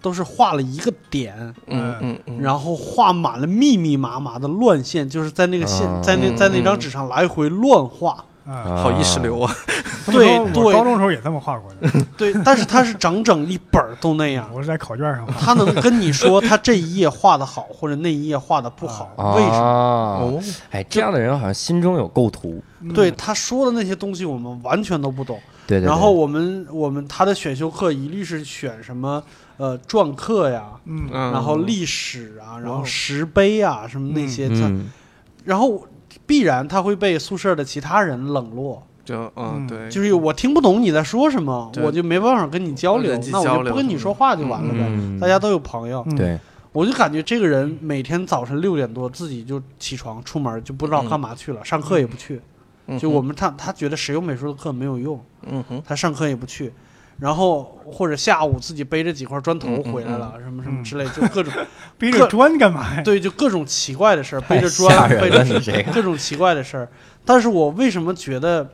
[0.00, 1.34] 都是画了一个点，
[1.66, 8.24] 嗯嗯嗯，然后画满了密密麻麻的乱线，就是在那个线啊在那在那张纸上来回乱画。
[8.46, 9.54] 啊，好意识流啊。
[10.06, 14.50] 对对我高中时候也这么画过的， 对，但是他是整整一本都那样。
[14.52, 15.24] 我是在考卷上。
[15.38, 19.60] 他能跟你说他这一页画的好，或者那一页画的不好，为什么？
[19.60, 19.60] 么？
[19.60, 22.60] 哦，哎，这样的人好像心中有构图。
[22.80, 25.38] 嗯对，他说的那些东西，我们完全都不懂。
[25.66, 25.86] 对对对。
[25.86, 29.22] 然后我们我们他的选修课一律是选什么
[29.60, 31.08] 呃篆刻呀，嗯。
[31.12, 31.32] 嗯。
[31.32, 32.82] 然后历史啊，然后哦。
[32.84, 34.90] 石碑啊什么那些，他嗯，
[35.44, 35.86] 然后
[36.26, 44.80] 必然他会被宿舍的其他人冷落，就嗯嗯对，就是我听不懂你在说什么，我就没办法跟你交流那我就不跟你说话就完了呗。
[44.82, 46.16] 嗯大家都有朋友，嗯。
[46.16, 46.38] 对，
[46.72, 52.40] 我就感觉这个人每天早晨六点多自己就起床出门，就不知道干嘛去了，上课也不去。
[52.86, 52.98] 嗯。
[52.98, 55.82] 就我们他他觉得谁有美术的课没有用，嗯哼。
[55.86, 56.72] 他上课也不去。
[57.20, 61.52] 然后或者下午自己背着几块砖头回来了，什么什么嗯之类，就各种
[61.98, 63.02] 背着砖干嘛呀？
[63.02, 66.88] 对，就各种奇怪的事儿，背着砖，背着了你这个 各种奇怪的事儿。
[67.24, 68.68] 但是我为什么觉得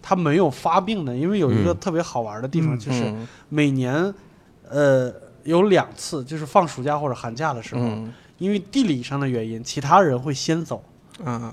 [0.00, 1.14] 他没有发病呢？
[1.16, 4.14] 因为有一个嗯特别好玩的地方，嗯就是嗯每年，
[4.68, 10.80] 呃，有两次，就是放暑假或者寒假的时候，嗯因为地理上的原因，其他人会先走，
[11.24, 11.52] 啊，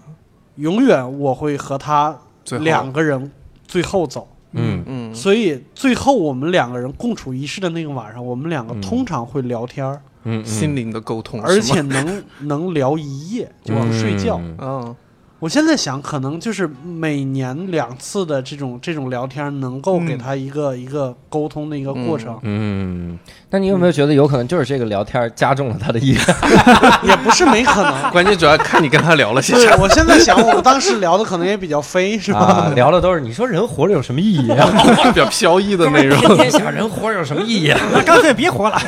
[0.58, 2.16] 永远我会和他
[2.60, 3.32] 两个人
[3.68, 4.28] 最后走。
[4.56, 8.82] 嗯嗯所以最后我们两个人共处一室的那个晚上，我们两个嗯。
[8.82, 14.38] 通常会聊天儿，嗯，心灵的沟通，而且能 能聊一夜就往睡觉。
[14.40, 14.58] 嗯。
[14.62, 14.96] 嗯
[15.46, 23.20] 我现在想，可能就是每年两次的这种这种聊天，能够给嗯他一个、一个沟通的一个过程，嗯，
[23.52, 26.20] 那你有没有觉得有可能就是这个聊天加重了他的意愿？
[27.08, 27.94] 也不是没可能。
[28.12, 29.78] 关键主要看你跟他聊了些，啥。
[29.78, 32.40] 我现在想，我们当时聊的可能也比较飞，是吧？
[32.40, 34.68] 啊，聊的都是你说人活着有什么意义啊？
[35.06, 37.80] 比较飘逸的内容，天天想人活着有什么意义啊？
[37.94, 38.82] 那干脆别活了。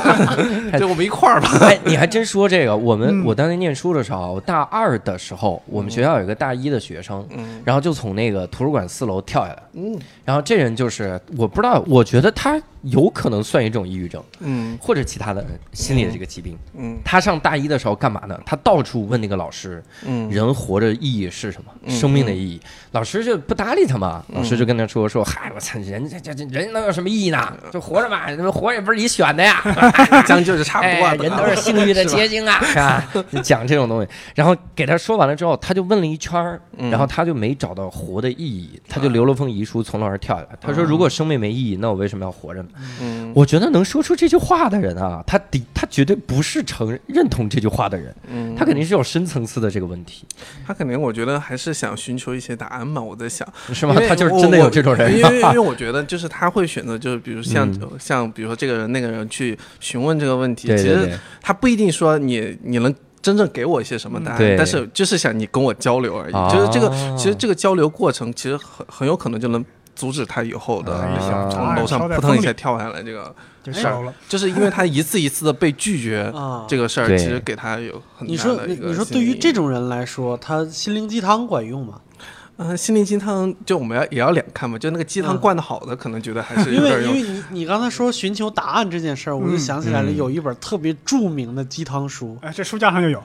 [0.80, 1.52] 就我们一块儿吧。
[1.62, 7.62] 哎，你还真说这个，我们、嗯我当年念书的时候，我大二的时候，我们学校有一个大一的学生，嗯。
[7.66, 10.00] 然后就从那个图书馆四楼跳下来，嗯。
[10.24, 16.58] 然后这人就是我不知道，我觉得他有可能算一种抑郁症嗯或者其他的心理的这个疾病。
[16.78, 18.40] 嗯他上大一的时候干嘛呢？
[18.46, 21.72] 他到处问那个老师，嗯人活着意义是什么？
[21.84, 22.62] 嗯生命的意义。
[22.92, 27.56] 老师就不搭理他嘛，老师就跟他说说，嗨，我操，人这这这人能有什么意义呢？
[27.72, 29.62] 就活着嘛，活着也不是你选的呀。
[30.26, 33.04] 将就是差不多哎，人都是幸运的结晶啊， 是吧？
[33.32, 40.50] 就讲这种东西，然后给他说完了之后，他就问了一圈儿，嗯然后他就没找到活的意义，他就留了封遗书从楼上跳下来。
[40.60, 42.67] 他说：“如果生命没意义，那我为什么要活着呢？”
[43.02, 43.32] 嗯。
[43.36, 48.56] 我觉得能说出这句话的人啊，他的他绝对不是承认同这句话的人，嗯。
[48.56, 50.26] 他肯定是有深层次的这个问题，
[50.66, 53.02] 他肯定我觉得还是想寻求一些答案嘛。
[53.02, 53.96] 我在想，是吗？
[54.08, 55.18] 他就是真的有这种人。
[55.18, 57.90] 因为因为我觉得就是他会选择，就是比如像、嗯。
[58.00, 62.94] 像比如说这个人那个人去询问这个问题，其实他不一定说你你能。
[63.20, 64.38] 真正给我一些什么答案？
[64.38, 64.56] 对。
[64.56, 66.34] 但是就是想你跟我交流而已。
[66.34, 66.50] 哦。
[66.54, 69.66] 就是这个，其实这个交流过程其实很很有可能就能
[69.98, 74.14] 阻止他以后的你想从哎楼上扑腾一下跳下来这个，就烧了。
[74.30, 82.00] 就是因为他一次一次的被拒绝啊，这个事儿，其实给他有很你说你大的一个你说对于这种人来说，他心灵鸡汤管用吗？
[82.58, 87.16] 嗯，心灵鸡汤就我们要也要两看嘛，就那个鸡汤嗯灌的好的，可能觉得还是因为有点用。
[87.16, 93.22] 因为你你刚才说寻求答案这件事儿，我就嗯想起来了，嗯有一本特别著名的鸡汤书，哎，这书架上就有。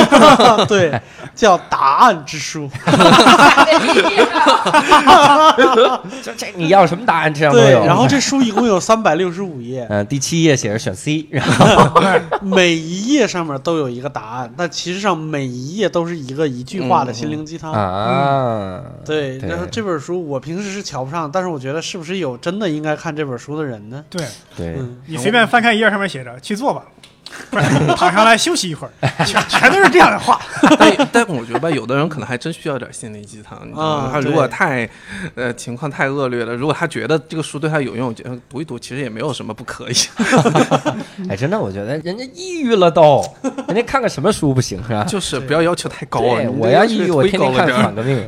[0.66, 1.00] 对，
[1.34, 2.68] 叫《答案之书》。
[6.22, 7.32] 这这你要什么答案？
[7.34, 7.84] 这样都对，有。
[7.84, 12.00] 然后这书一共有三百六十五页，嗯，第七页写着选 C，然后
[12.40, 17.72] 每一页上面都有一个答案，但其实上每一页都是一个一句话的心灵鸡汤。
[17.72, 18.61] 啊，
[19.04, 24.04] 对，对然后这本书我平时是瞧不上，但是我觉得是不是有真的应该看这本书的人呢？
[24.10, 26.84] 对对，嗯，你随便翻开一页，上面写着“去做吧”，
[27.96, 30.40] 躺下来休息一会儿，全全都是这样的话。
[30.78, 33.58] 但但我觉得吧，有的人可能还真需要点心灵鸡汤。
[33.64, 34.88] 你知道吗啊他如果太，
[35.34, 39.94] 呃，情况太恶劣了，如果他觉得这个书对他有用，觉得读一读其实也没有什么不可以。
[41.28, 43.22] 哎，真的，我觉得人家抑郁了都，
[43.68, 45.04] 人家看个什么书不行是吧？
[45.04, 48.18] 就是不要要求太高我要抑郁，我推天天看反革命。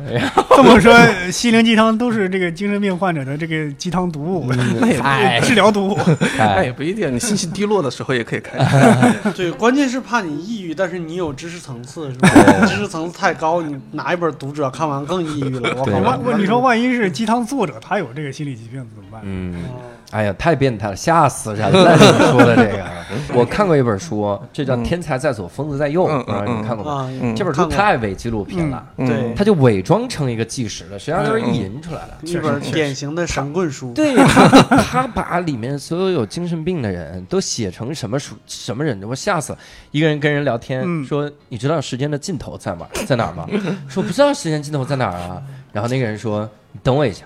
[0.55, 0.93] 这么说，
[1.31, 5.99] 心灵鸡汤都是这个精神病患者的这个鸡汤读物，那也不哎治疗毒物。
[6.37, 8.55] 那哎也，不一定，你心情低落的时候也可以看。
[9.35, 12.29] 对，关键是怕你抑郁，但是你有知识层次，是吧？
[12.65, 15.73] 知识层次太高，你拿一本《读者》看完更抑郁了。
[15.77, 15.97] 我靠！
[15.99, 19.21] 万万你说万一是鸡汤作者他有这个心理疾病怎么办？
[19.23, 19.63] 嗯。
[19.65, 21.93] 哦哎呀，太变态了，吓死人了！
[21.95, 21.99] 你
[22.31, 22.85] 说的这个，
[23.33, 27.11] 我看过一本书，这叫《天才在左，疯子在右》，嗯不知道你们看过吗？
[27.35, 32.17] 这本书太伪纪录片了，嗯对他就伪装成一个纪实的，实际上就是意淫出来的。
[32.21, 33.93] 一本典型的神棍书。
[33.93, 39.59] 对他，把里面所有有精神病的人都写成什么书什么人，我吓死了！
[39.91, 43.47] 一个人跟人聊天、嗯说：“你知道时间的尽头在哪在哪儿吗？”
[43.89, 45.41] 说不知道时间尽头在哪儿啊。
[45.71, 47.25] 然后那个人说：“你等我一下。”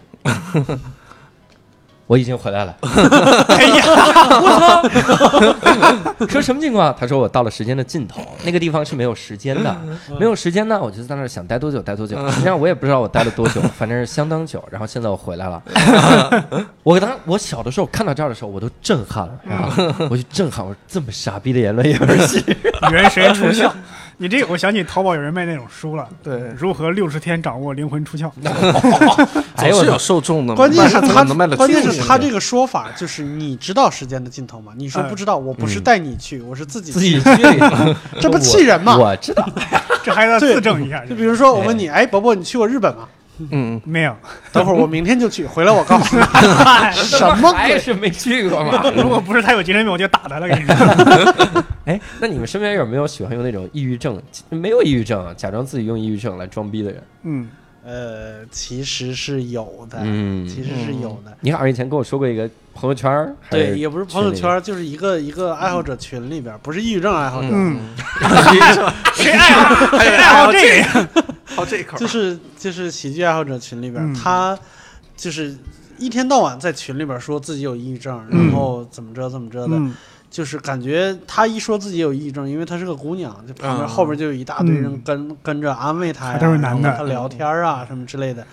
[2.10, 2.76] 我已经回来了。
[2.82, 3.84] 哎呀，
[4.42, 4.50] 我
[6.18, 6.26] 操！
[6.28, 6.96] 说什么情况？
[7.00, 9.78] 他说我到了时间的尽头，那个地方是没有时间的，
[10.20, 12.18] 没有时间呢，我就在那儿想待多久待多久。
[12.32, 14.64] 实际上我也不知道我待了多久，反正是相当久。
[14.72, 15.62] 然后现在我回来了，
[16.82, 22.44] 我当我小的时候看到这儿的时候，我都震撼了，然后我就震撼，我说这么傻逼的言论也有人信。
[22.92, 23.70] 元神出窍。
[24.22, 28.30] 你这个，我想起淘宝有人卖那种书了， 对，如何六十天掌握灵魂出窍？
[29.56, 30.54] 哎呦我操总是有受众的。
[30.56, 34.74] 关键是他能卖得，关键是他这个说法，就是你知道时间的尽头吗？
[34.76, 37.24] 你说哎不知道，我不是带你去，我是自己自己去，
[38.20, 38.98] 这不气人吗？
[39.00, 39.48] 我知道，
[40.04, 41.06] 这还要自证一下。
[41.06, 43.08] 就比如说，我问你，哎，伯伯，你去过日本吗？
[43.52, 44.16] 嗯，没有，
[44.52, 46.24] 等会儿我明天就去，回来我告诉你。
[46.94, 47.60] 什么鬼？
[47.60, 48.92] 还是没去过嘛？
[48.96, 50.48] 如果不是他有精神病，我就打他了。
[50.48, 54.22] 跟你说， 哎，那你们身边有没有喜欢用那种抑郁症？
[54.50, 57.04] 没有抑郁症，假装自己用抑郁症来装逼的人？
[57.24, 57.50] 嗯，
[57.86, 61.36] 呃，其实是有的，嗯其实是有的。
[61.42, 67.80] 你好像以前跟我说过一个朋友圈儿，对，也不是朋友圈，就是一个一个爱好者群里边，不是抑郁症爱好者，嗯，
[69.16, 71.24] 谁爱好谁爱好这个
[71.60, 71.66] 呀？
[71.66, 72.08] 好这一口就。
[72.08, 74.58] 是就是喜剧爱好者群里边，嗯他
[75.16, 75.56] 就是
[75.98, 79.76] 一天到晚在群里边说自己有抑郁症，嗯然后怎么着怎么着的。
[79.76, 79.94] 嗯
[80.32, 88.46] 就是感觉她一说自己有抑郁症，因为她是个姑娘，就旁边、嗯后边就有一大堆人嗯跟、跟着安慰她呀，还都是男的然后跟她聊天啊、什么之类的。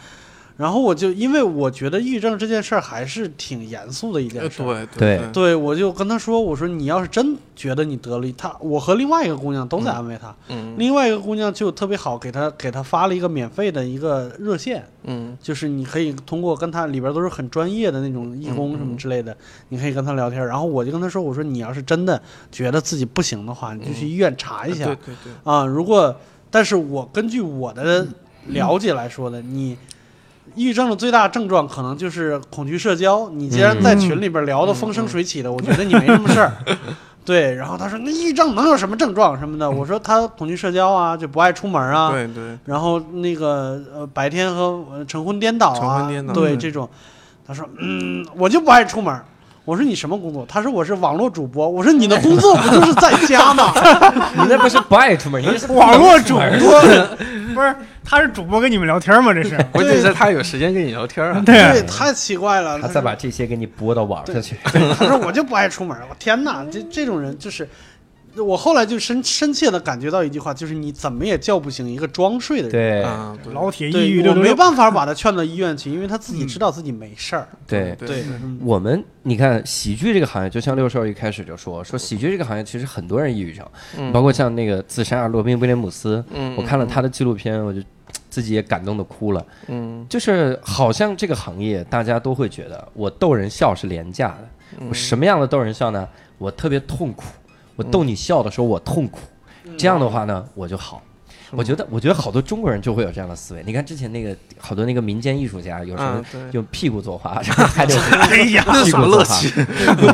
[0.56, 10.74] 然后我就因为我觉得抑郁症这件事儿还是挺严肃的一件呃事儿，对对对，我就跟他说，我说你要是真觉得你得了，他我和另外一个姑娘都在安慰他，嗯。
[10.78, 15.36] 另外一个姑娘就特别好，给她给她发了一个免费的一个热线，嗯。
[15.42, 19.36] 就是你可以通过跟他里边都是很专业的那种义工什么之类的，
[19.68, 20.44] 你可以跟他聊天。
[20.46, 24.86] 然后我就跟他说：“我说你要是真的觉得自己不行的话，你就去医院查一下。
[24.86, 25.66] 对对对，啊。
[25.66, 26.14] 如果，
[26.50, 28.06] 但是我根据我的
[28.46, 29.76] 了解来说的，你
[30.56, 33.28] 抑郁症的最大症状可能就是恐惧社交。
[33.30, 36.52] 你既然在群里边聊得风生水起的，我觉得你没什么事儿。
[37.24, 39.68] 对，然后他说那抑郁症能有什么症状什么的？
[39.70, 46.88] 我说他恐惧社交啊，就不爱出门啊，对对，然后那个呃白天和呃晨昏颠倒啊，晨昏颠倒对对这种，
[47.46, 49.20] 他说嗯我就不爱出门。
[49.66, 50.46] 我说你什么工作？
[50.48, 51.68] 他说我是网络主播。
[51.68, 53.72] 我说你的工作不就是在家吗？
[54.38, 56.80] 你那不是不爱出门，你是网络主播
[57.52, 57.74] 不是，
[58.04, 59.34] 他是主播跟你们聊天吗？
[59.34, 61.42] 这是 关键是他有时间跟你聊天啊。
[61.44, 62.78] 对对，太奇怪了。
[62.80, 64.56] 他再把这些给你播到网上去。
[64.62, 65.96] 他说我就不爱出门。
[66.08, 67.68] 我天哪，这这种人就是，
[68.42, 72.70] 我后来就深深切的感觉到一句话，就是你怎么也叫不醒一个装睡的人。
[72.70, 73.02] 对。
[73.02, 77.48] 啊，老铁抑郁我没办法把他劝到医院去，因为他自己知道自己没事儿。
[77.66, 83.66] 对，对，嗯我们你看喜剧这个行业，就像六兽一开始就说说喜剧这个行业其实很多人抑郁症，
[83.98, 84.12] 嗯。
[84.12, 86.54] 包括像那个自杀罗宾威廉姆斯，嗯。
[86.56, 87.80] 我看了他的纪录片，我就
[88.30, 89.46] 自己也感动的哭了。
[89.68, 90.04] 嗯。
[90.08, 94.48] 就是好像这个行业大家都会觉得我逗人笑是廉价的，
[94.80, 94.88] 嗯。
[94.88, 96.06] 我什么样的逗人笑呢？
[96.38, 97.24] 我特别痛苦，
[97.76, 99.20] 我逗你笑的时候我痛苦，
[99.78, 101.02] 这样的话呢我就好。
[101.52, 103.62] 我觉得，我觉得好多中国人就会有这样的思维。
[103.64, 109.48] 你看之前那个好多那个民间艺术家，有时候用屁股作画，然 后还得哎呀，那是什么乐趣？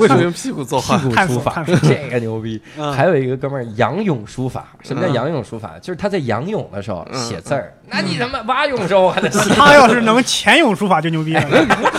[0.01, 0.99] 为什么用屁股作画？
[0.99, 2.61] 屁股书法这个牛逼。
[2.77, 5.79] 嗯还有一个哥们儿仰泳书法，什么叫嗯仰泳书法？
[5.81, 7.73] 就是他在仰泳的时候嗯写字儿。
[7.89, 11.43] 那你他妈蛙泳时候还得写他要是能潜泳书法就牛逼了。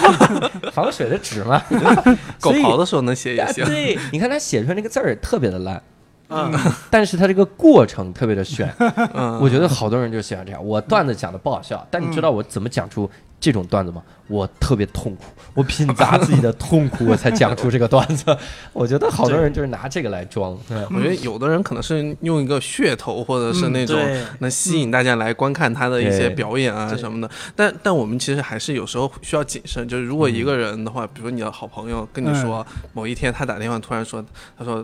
[0.72, 1.62] 防水的纸嘛？
[2.40, 3.66] 狗刨的时候能写也啊行。
[3.66, 5.82] 对，你看他写出来那个字儿特别的烂，
[6.30, 6.52] 嗯，
[6.90, 8.74] 但是他这个过程特别的炫。
[9.14, 10.66] 嗯，我觉得好多人就喜欢这样。
[10.66, 13.10] 我段子讲的不好笑，但你知道我怎么讲出
[13.40, 14.02] 这种段子吗？
[14.28, 18.36] 我特别痛苦，我品砸自己的痛苦，我才讲出这个段子。
[18.72, 20.58] 我觉得好多人就是拿这个来装。
[20.68, 24.00] 对我觉得有的人可能是用一个噱头，或者是那种，
[24.40, 27.30] 能吸引大家来观看他的一些表演啊什么的。
[27.56, 34.24] 但但我们其实还是有时候需要谨慎，就是如果一个人的话，比如你的好朋友跟你说，某一天他打电话突然说，
[34.58, 34.84] 他说。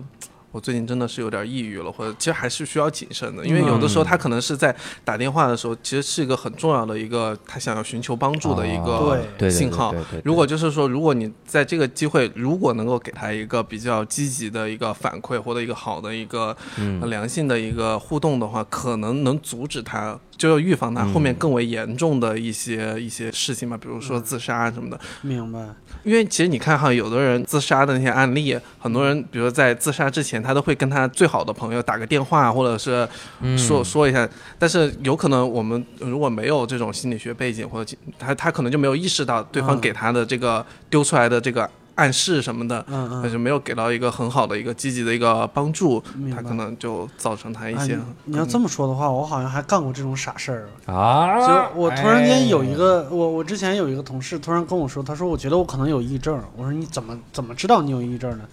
[0.51, 17.09] 我最近真的是有点抑郁了，或者其实还是需要谨慎的，因为有的时候他可能是在打电话的时候，其实是一个很重要的一个他想要寻求帮助的一个信号如果就是说，如果你在这个机会，如果能够给他一个比较积极的一个反馈，或者一个好的一个嗯。
[17.09, 24.99] 良性的一个互动的话，可能能阻止他，就要预防他嗯后面更为严重的一些一些事情嘛，比如说自杀什么的。
[25.21, 25.59] 明白。
[26.03, 33.07] 因为其实你看哈，有的人自杀的那些案例，很多人比如说在自杀之前，他都会跟他最好的朋友打个电话，或者是
[33.41, 34.27] 嗯说说一下。
[34.57, 41.69] 但是有可能我们如果没有这种心理学背景，或者他他可能就没有意识到对方嗯给他的这个丢出来的这个
[41.99, 46.01] 暗示什么的，嗯嗯，那就没有给到一个很好的一个积极的一个帮助，
[46.33, 47.95] 他可能就造成他一哎些。
[47.95, 50.69] 你你要这么说的话，我好像还干过这种傻事儿。
[50.85, 56.41] 啊，就我突然间有一哎个，我我之前有一个同事突然跟我说，他说我觉得我可能有抑郁症。
[56.55, 58.45] 我说你怎么怎么知道你有抑郁症呢？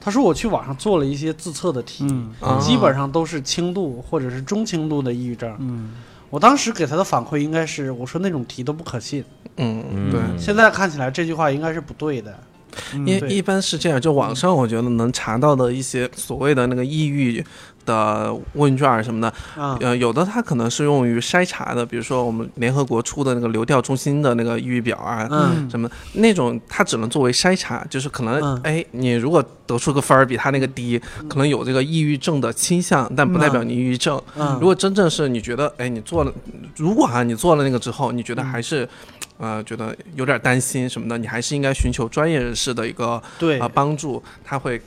[0.00, 2.06] 他说我去网上做了一些自测的题，
[2.60, 5.54] 基本上都是轻度或者是中轻度的抑郁症。
[5.58, 5.92] 嗯，
[6.28, 9.24] 我当时给他的反馈应该是，我说那种题都不可信。
[9.56, 10.20] 嗯，嗯对。
[10.38, 12.38] 现在看起来这句话应该是不对的。
[13.06, 17.44] 因一般是这样，就网上我觉得能查到的一些所谓的那个抑郁
[17.84, 25.68] 的问卷什么的，啊，呃，有的它可能是用于筛查的，比如说我们联合国出的那个流调中心的那个抑郁表啊，嗯。
[25.70, 34.20] 什么那种，它只能作为筛查，就是可能嗯，哎，你如果得出个分儿比他那个低，可能有这个抑郁症的倾向，但不代表你抑郁症。
[34.36, 36.32] 嗯，如果真正是你觉得，哎，你做了，
[36.76, 38.88] 如果哈、你做了那个之后，你觉得嗯还是，
[39.38, 43.58] 呃，觉得有点担心什么的，你还是应该寻求专业人士的一个对。
[43.58, 44.80] 啊、帮助，他会，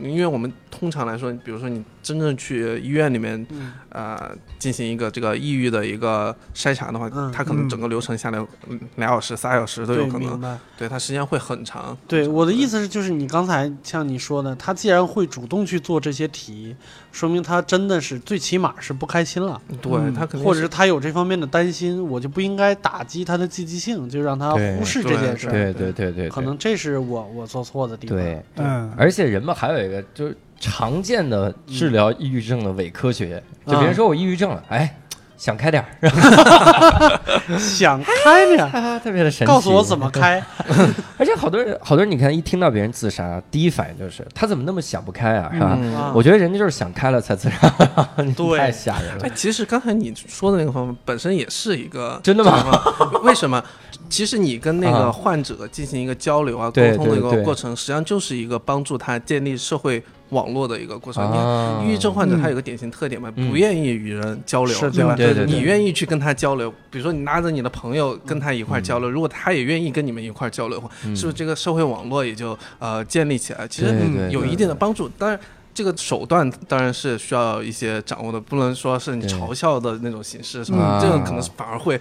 [0.00, 3.72] 因为我们通常来说，比如说你真正去医院里面嗯。
[3.94, 8.38] 呃进行一个这个抑郁的一个筛查的话，嗯他可能整个流程下来
[8.68, 10.58] 嗯俩小时、仨小时都有，可能，明白。
[10.78, 11.96] 对他时间会很长。
[12.08, 16.74] 对，我的意思是，就是你刚才像你说的，他既然会主动去做这些题，
[17.10, 20.14] 说明他真的是最起码是不开心了，对嗯。
[20.14, 25.48] 他可能或者是他有这方面的担心，我就不应该打击他的积极性，就让他忽视这件事。
[25.48, 25.50] 儿。
[25.50, 28.16] 对对对对，可能这是我我做错的地方。
[28.16, 34.96] 对，嗯，而且人们还有一个就是常见的治疗抑郁症的伪科学，就别人说我抑郁症了，哎。
[35.42, 35.88] 想开点儿，
[37.58, 39.52] 想开点儿，特别的神奇。
[39.52, 40.40] 告诉我怎么开。
[41.18, 45.76] 而且好多人，好多人，你看一听到别人自杀，第一反应就是他怎么那么想不开啊，是吧？
[45.82, 47.74] 嗯啊我觉得人家就是想开了才自杀，
[48.24, 49.30] 你对太吓人了哎，。
[49.34, 52.80] 其实刚才你说的那个方法本身也是一个真的吗？
[53.24, 53.60] 为什么？
[54.08, 60.00] 其实你跟那啊个患者进行一个交流啊、沟通的一个过程，实际上就是一个帮助他建立社会
[60.32, 61.24] 网络的一个过程。
[61.28, 65.14] 你看，啊抑郁症患者嗯他有个典型特点嘛，嗯不愿意与人交流，社对吧？
[65.14, 73.66] 对对对你愿意去跟他交流，比如说你拉着你的朋友跟他一块儿交嗯流，如果他也愿意跟你们一块儿交流的话，是不是这个社会网络也就呃建立起来？
[73.68, 73.94] 其实
[74.30, 75.08] 有一定的帮助。
[75.10, 75.38] 当然。
[75.74, 81.98] 这个手段当然是需要一些掌握的，不能说是你嘲笑的那种形式什嗯么，这个啊可能是反而会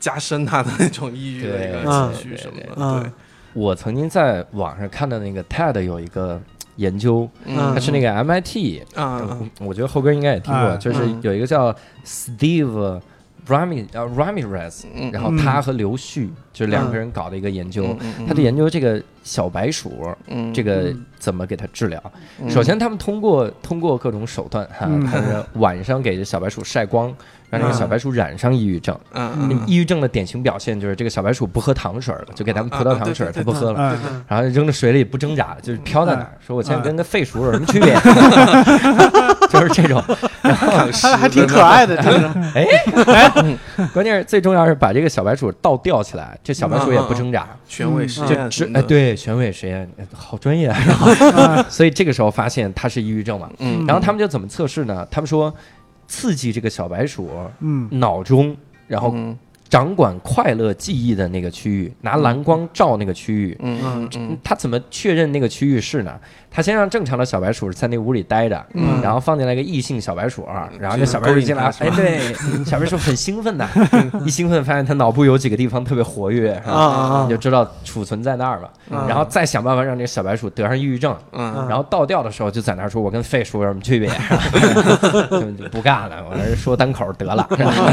[0.00, 2.72] 加深他的那种抑郁的一个情绪什么的。
[2.74, 3.10] 嗯对，
[3.52, 6.42] 我曾经在网上看到那个 TED 有一个
[6.76, 7.56] 研究，嗯。
[7.74, 11.18] 它是那个 MIT，啊，嗯我觉得后哥应该也听过，啊就是嗯。
[11.22, 11.74] 有一个叫
[12.04, 13.00] Steve
[13.46, 17.96] Ramirez，呃 Ramirez，嗯然后他和刘旭就是两个人搞的一个研究，
[18.26, 19.92] 他的研究这个小白鼠
[20.28, 20.52] 嗯。
[20.52, 21.04] 这个嗯。
[21.18, 22.02] 怎么给它治疗。
[22.40, 22.48] 嗯。
[22.50, 25.04] 首先，他们通过通过各种手段哈，嗯。
[25.06, 27.12] 他是晚上给这小白鼠晒光，
[27.58, 28.98] 让这个小白鼠染上抑郁症。
[29.12, 33.98] 嗯嗯抑郁症的典型表现就是这个小白鼠不喝糖水了，就给他们葡萄糖水，它不喝了。
[34.28, 36.32] 然后扔到水里不挣扎，就是飘在那儿。
[36.44, 37.94] 说我现在跟个废鼠有什么区别？
[39.48, 40.02] 就是这种。
[41.02, 42.32] 他还挺可爱的，听着。
[42.54, 42.66] 哎，
[43.92, 51.64] 关键是最重要是把这个小白鼠倒吊起来，这小白鼠也不挣扎，权威实验只哎对玄伟实验哎好专业啊。
[51.68, 53.50] 所以这个时候发现它是抑郁症嘛。
[53.58, 55.06] 嗯然后他们就怎么测试呢？
[55.10, 55.52] 他们说
[56.06, 57.30] 刺激这个小白鼠
[57.60, 57.88] 嗯。
[57.98, 59.36] 脑中，然后嗯
[59.68, 63.56] 掌管快乐记忆的那个区域，拿蓝光照那个区域。
[63.62, 66.18] 嗯嗯嗯他怎么确认那个区域是呢？
[66.50, 69.00] 他先让正常的小白鼠在那屋里待着，嗯。
[69.02, 70.48] 然后放进来一个异性小白鼠，
[70.80, 72.32] 然后这小白鼠进来，哎，对，
[72.64, 73.68] 小白鼠很兴奋的，
[74.24, 77.00] 一兴奋发现他脑部有几个地方特别活跃，是吧啊啊。
[77.16, 79.06] 啊你就知道储存在那儿了，嗯。
[79.06, 81.66] 然后再想办法让这个小白鼠得上抑郁症，嗯。
[81.68, 84.08] 然后倒吊的时候就在那儿说：“我跟废鼠有什么区别？”
[85.30, 87.46] 就 就不干了，我这说单口得了，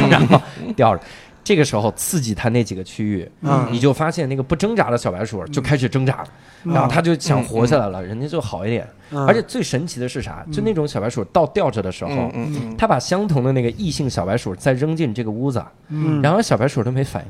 [0.10, 0.40] 然后
[0.76, 1.02] 吊着。
[1.44, 3.68] 这个时候刺激它那几个区域，嗯。
[3.72, 6.28] 你就发现那个不挣扎的小白鼠就开始挣扎了，
[6.64, 8.88] 然后它就想活下来了，人家就好一点。
[9.12, 9.26] 嗯。
[9.28, 10.46] 而且最神奇的是啥？
[10.52, 12.78] 就那种小白鼠倒吊着的时候嗯，嗯嗯。
[12.78, 16.22] 它把相同的那个异性小白鼠再扔进这个屋子，嗯。
[16.22, 17.26] 然后小白鼠都没反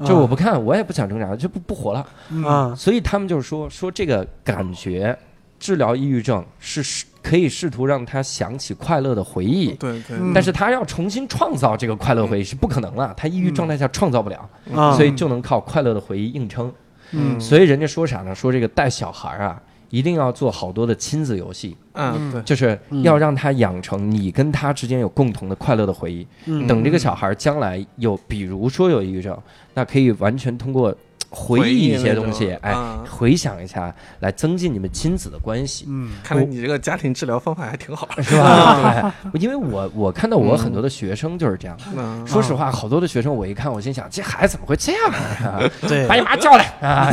[0.00, 2.06] 应，就我不看，我也不想挣扎，就不不活了。
[2.46, 5.16] 啊所以他们就是说说这个感觉
[5.58, 10.00] 治疗抑郁症是试可以试图让他想起快乐的回忆，对
[10.32, 14.92] 但是他要重新创造这个快乐回忆是不可能了，他抑郁状态下创造不了，啊。
[14.92, 16.72] 所以就能靠快乐的回忆硬撑。
[17.10, 17.40] 嗯。
[17.40, 18.32] 所以人家说啥呢？
[18.32, 19.60] 说这个带小孩啊，
[19.90, 22.30] 一定要做好多的亲子游戏，嗯。
[22.30, 26.24] 对，就是要让他养成你跟他之间有共同的快乐的回忆。
[26.44, 26.64] 嗯。
[26.68, 29.36] 等这个小孩将来有，比如说有抑郁症，
[29.74, 30.94] 那可以完全通过
[31.38, 38.08] 回忆一些东西，哎，啊回想一下，来增进你们亲子的关系，嗯看来你这个家庭治疗方法还挺好。
[38.22, 39.14] 是吧？
[39.32, 41.76] 对，因为我我看到我很多的学生就是这样。
[41.94, 45.10] 嗯说实话，好多的学生，我一看，我心想，这孩子怎么会这样
[45.44, 45.60] 啊？
[45.86, 47.12] 对 把你妈叫来啊！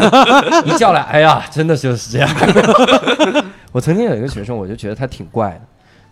[0.65, 2.29] 一叫来，哎呀，真的就是这样。
[3.73, 5.61] 我曾经有一个学生，我就觉得他挺怪的。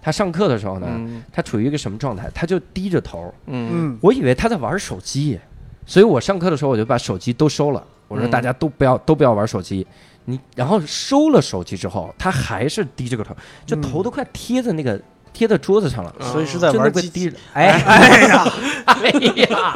[0.02, 2.30] 他上课的时候呢，嗯他处于一个什么状态？
[2.34, 5.40] 他就低着头，嗯嗯我以为他在玩手机，
[5.86, 7.84] 所以我上课的时候我就把手机都收了。
[8.12, 9.88] 我说嗯大家都不要都不要玩手机。
[10.26, 13.36] 你然后收了手机之后，他还是低着个头，
[13.66, 15.02] 就头都快贴在那个
[15.34, 16.14] 贴在桌子上了。
[16.22, 18.54] 所以是在玩机哎 哎呀，
[18.86, 19.10] 哎
[19.50, 19.74] 呀，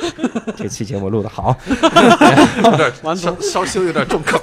[0.56, 1.54] 这期节目录的好。
[1.68, 4.40] 有点完全稍稍修有点重口。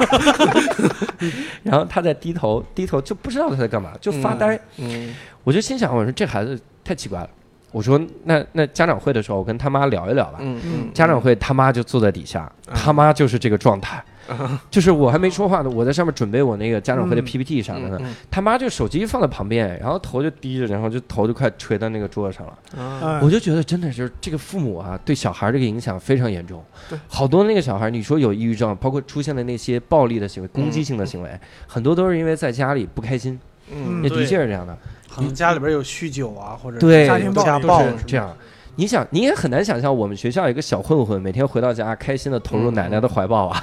[1.63, 4.59] 然后他在低头，低头就不知道他在干嘛，就发呆。
[4.77, 7.29] 嗯我就心想，我说这孩子太奇怪了。
[7.71, 10.39] 我说那那家长会的时候，我跟他妈聊一聊吧。
[10.41, 14.03] 嗯嗯，家长会他妈就坐在底下，他妈就是这个状态，
[14.71, 17.25] 就是我还没说话呢，我在上面准备我那个家长会的嗯。
[17.25, 23.19] PPT 啥的呢，嗯他妈就手机放在旁边，然后头就低着，然后就头就快垂到那个桌子上了。
[23.21, 26.63] 我就觉得真的是这个父母啊，对小孩这个影响非常严重。
[26.89, 33.39] 对，好多那个小孩，你说有抑郁症，包括出现的那些暴力的行为、攻击性的行为，很多都是因为在家里不开心，
[33.71, 34.75] 嗯也的确是这样的。
[35.09, 38.35] 可能家里边有酗酒啊，或者对，家庭暴是这样。
[38.75, 43.61] 你想，你也很难想象，我们学校一个小混混，每天回到家，开心的投入奶奶的怀抱啊。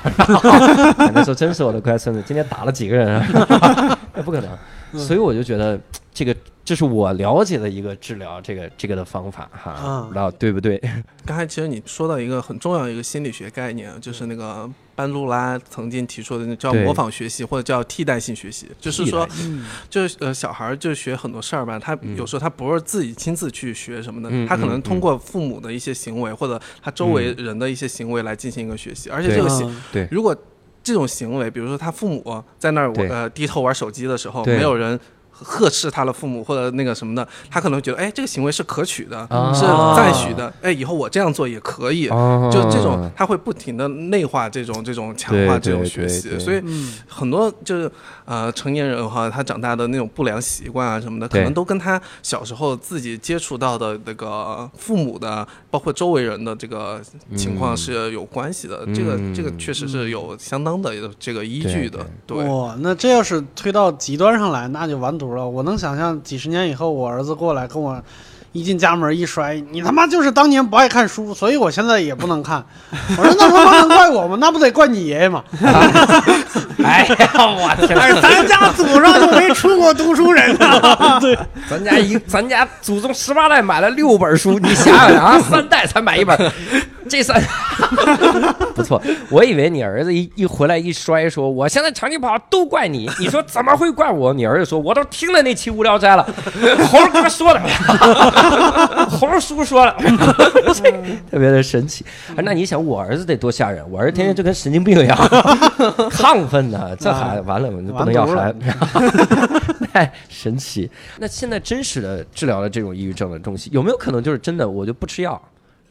[0.98, 3.26] 奶奶说：“真是我的乖孙子，今天打了几个人啊？”
[4.12, 4.50] 那不可能。
[4.98, 5.80] 所以我就觉得，
[6.12, 10.78] 这个这是我了解的一个治疗这个这个的方法哈，嗯不知道对不对？
[11.24, 19.28] 刚才其实你说到一个很重要的一个心理学概念，就是那个班杜拉曾经提出的那叫模仿学习或者叫替代性学习，就是说
[19.88, 22.16] 就是呃小孩儿就学很多事儿吧，他嗯。
[22.16, 29.82] 有时候他不是自己亲自去学什么的，嗯他可嗯能通过父母的一些行为或者他周围人的一些行为来进行一个学习，而且这个行嗯。
[29.92, 30.08] 对。
[30.10, 30.34] 如果
[30.82, 34.98] 这种行为，比如说他父母在那儿呃低头玩手机的时候，没有人。
[35.42, 39.52] 呵斥他的父母或者那个什么的，他可能觉得，哎，这个行为是可取的，啊。
[39.52, 39.62] 是
[39.96, 46.40] 赞许的，哎，以后我这样做也可以，哦就这种，他会不停的内化这种这种强化这种学习，对对。
[46.40, 46.94] 所以嗯。
[47.08, 47.90] 很多就是
[48.24, 57.00] 呃成年人哈，他长大的那种不良习惯啊什么的，可能都跟他小时候自己接触到的那个父母的，包括周围人的这个
[57.36, 58.84] 情况嗯是有关系的。
[58.94, 62.44] 这个嗯这个确实是有相当的这个依据的，对。
[62.44, 65.48] 哇，那这要是推到极端上来，那就完犊了。
[65.48, 68.00] 我能想象几十年以后，我儿子过来跟我
[68.52, 72.64] 一进家门一摔，你他妈就是当年不爱看书，所以我现在也不能看。
[73.18, 74.36] 我说那他妈能怪我吗？
[74.40, 75.42] 那不得怪你爷爷吗？
[76.84, 77.98] 哎呀，我天！
[77.98, 81.18] 哎，咱家祖上就没出过读书人呢！
[81.20, 81.36] 对，
[81.68, 86.38] 咱家一咱家祖宗十八代买了六本书，你想想啊，三代才买一本，
[87.08, 87.40] 这三
[88.74, 89.00] 不错。
[89.30, 94.32] 我以为你儿子一一回来一摔，说我现在成绩不好都怪你， 你说怎么会怪我？
[94.34, 96.22] 你儿子说我都听了那期无聊斋了，
[96.90, 97.60] 猴哥说的，
[99.10, 99.96] 猴叔说了，
[101.30, 102.04] 特别的神奇。
[102.36, 103.84] 啊那你想我儿子得多吓人？
[103.90, 105.16] 我儿子天天就跟神经病一样，
[106.10, 108.58] 亢奋呢，这还完了，我就不能要孩子。
[109.92, 110.90] 太神奇。
[111.18, 115.40] 那现在真实的治疗了这种抑郁症的东西，有没有可能就是真的我就不吃药，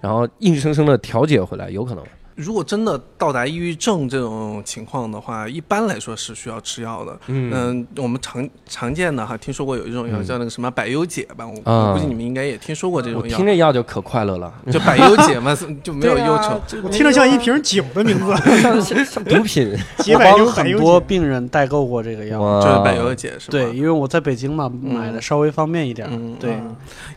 [0.06, 1.68] 然后硬生生的调节回来？
[1.72, 2.04] 有可能。
[2.36, 7.18] 如果真的到达抑郁症这种情况的话，一般来说是需要吃药的。
[7.28, 13.46] 嗯我们常常见的哈，听说过有一种药叫那个什么百忧解吧，我啊我估计你们应该也听说过这种药我听。
[13.46, 16.62] 这药就可快乐了，就百忧解嘛， 就没有忧愁。
[16.84, 19.74] 我听着像一瓶酒的名字，像像像毒品。
[19.98, 20.78] 我几百忧帮很。
[20.78, 22.62] 多病人代购过这个药。
[22.62, 23.52] 就是百忧解是吧？
[23.52, 26.06] 对，因为我在北京嘛，买的稍微方便一点。
[26.12, 26.60] 嗯对，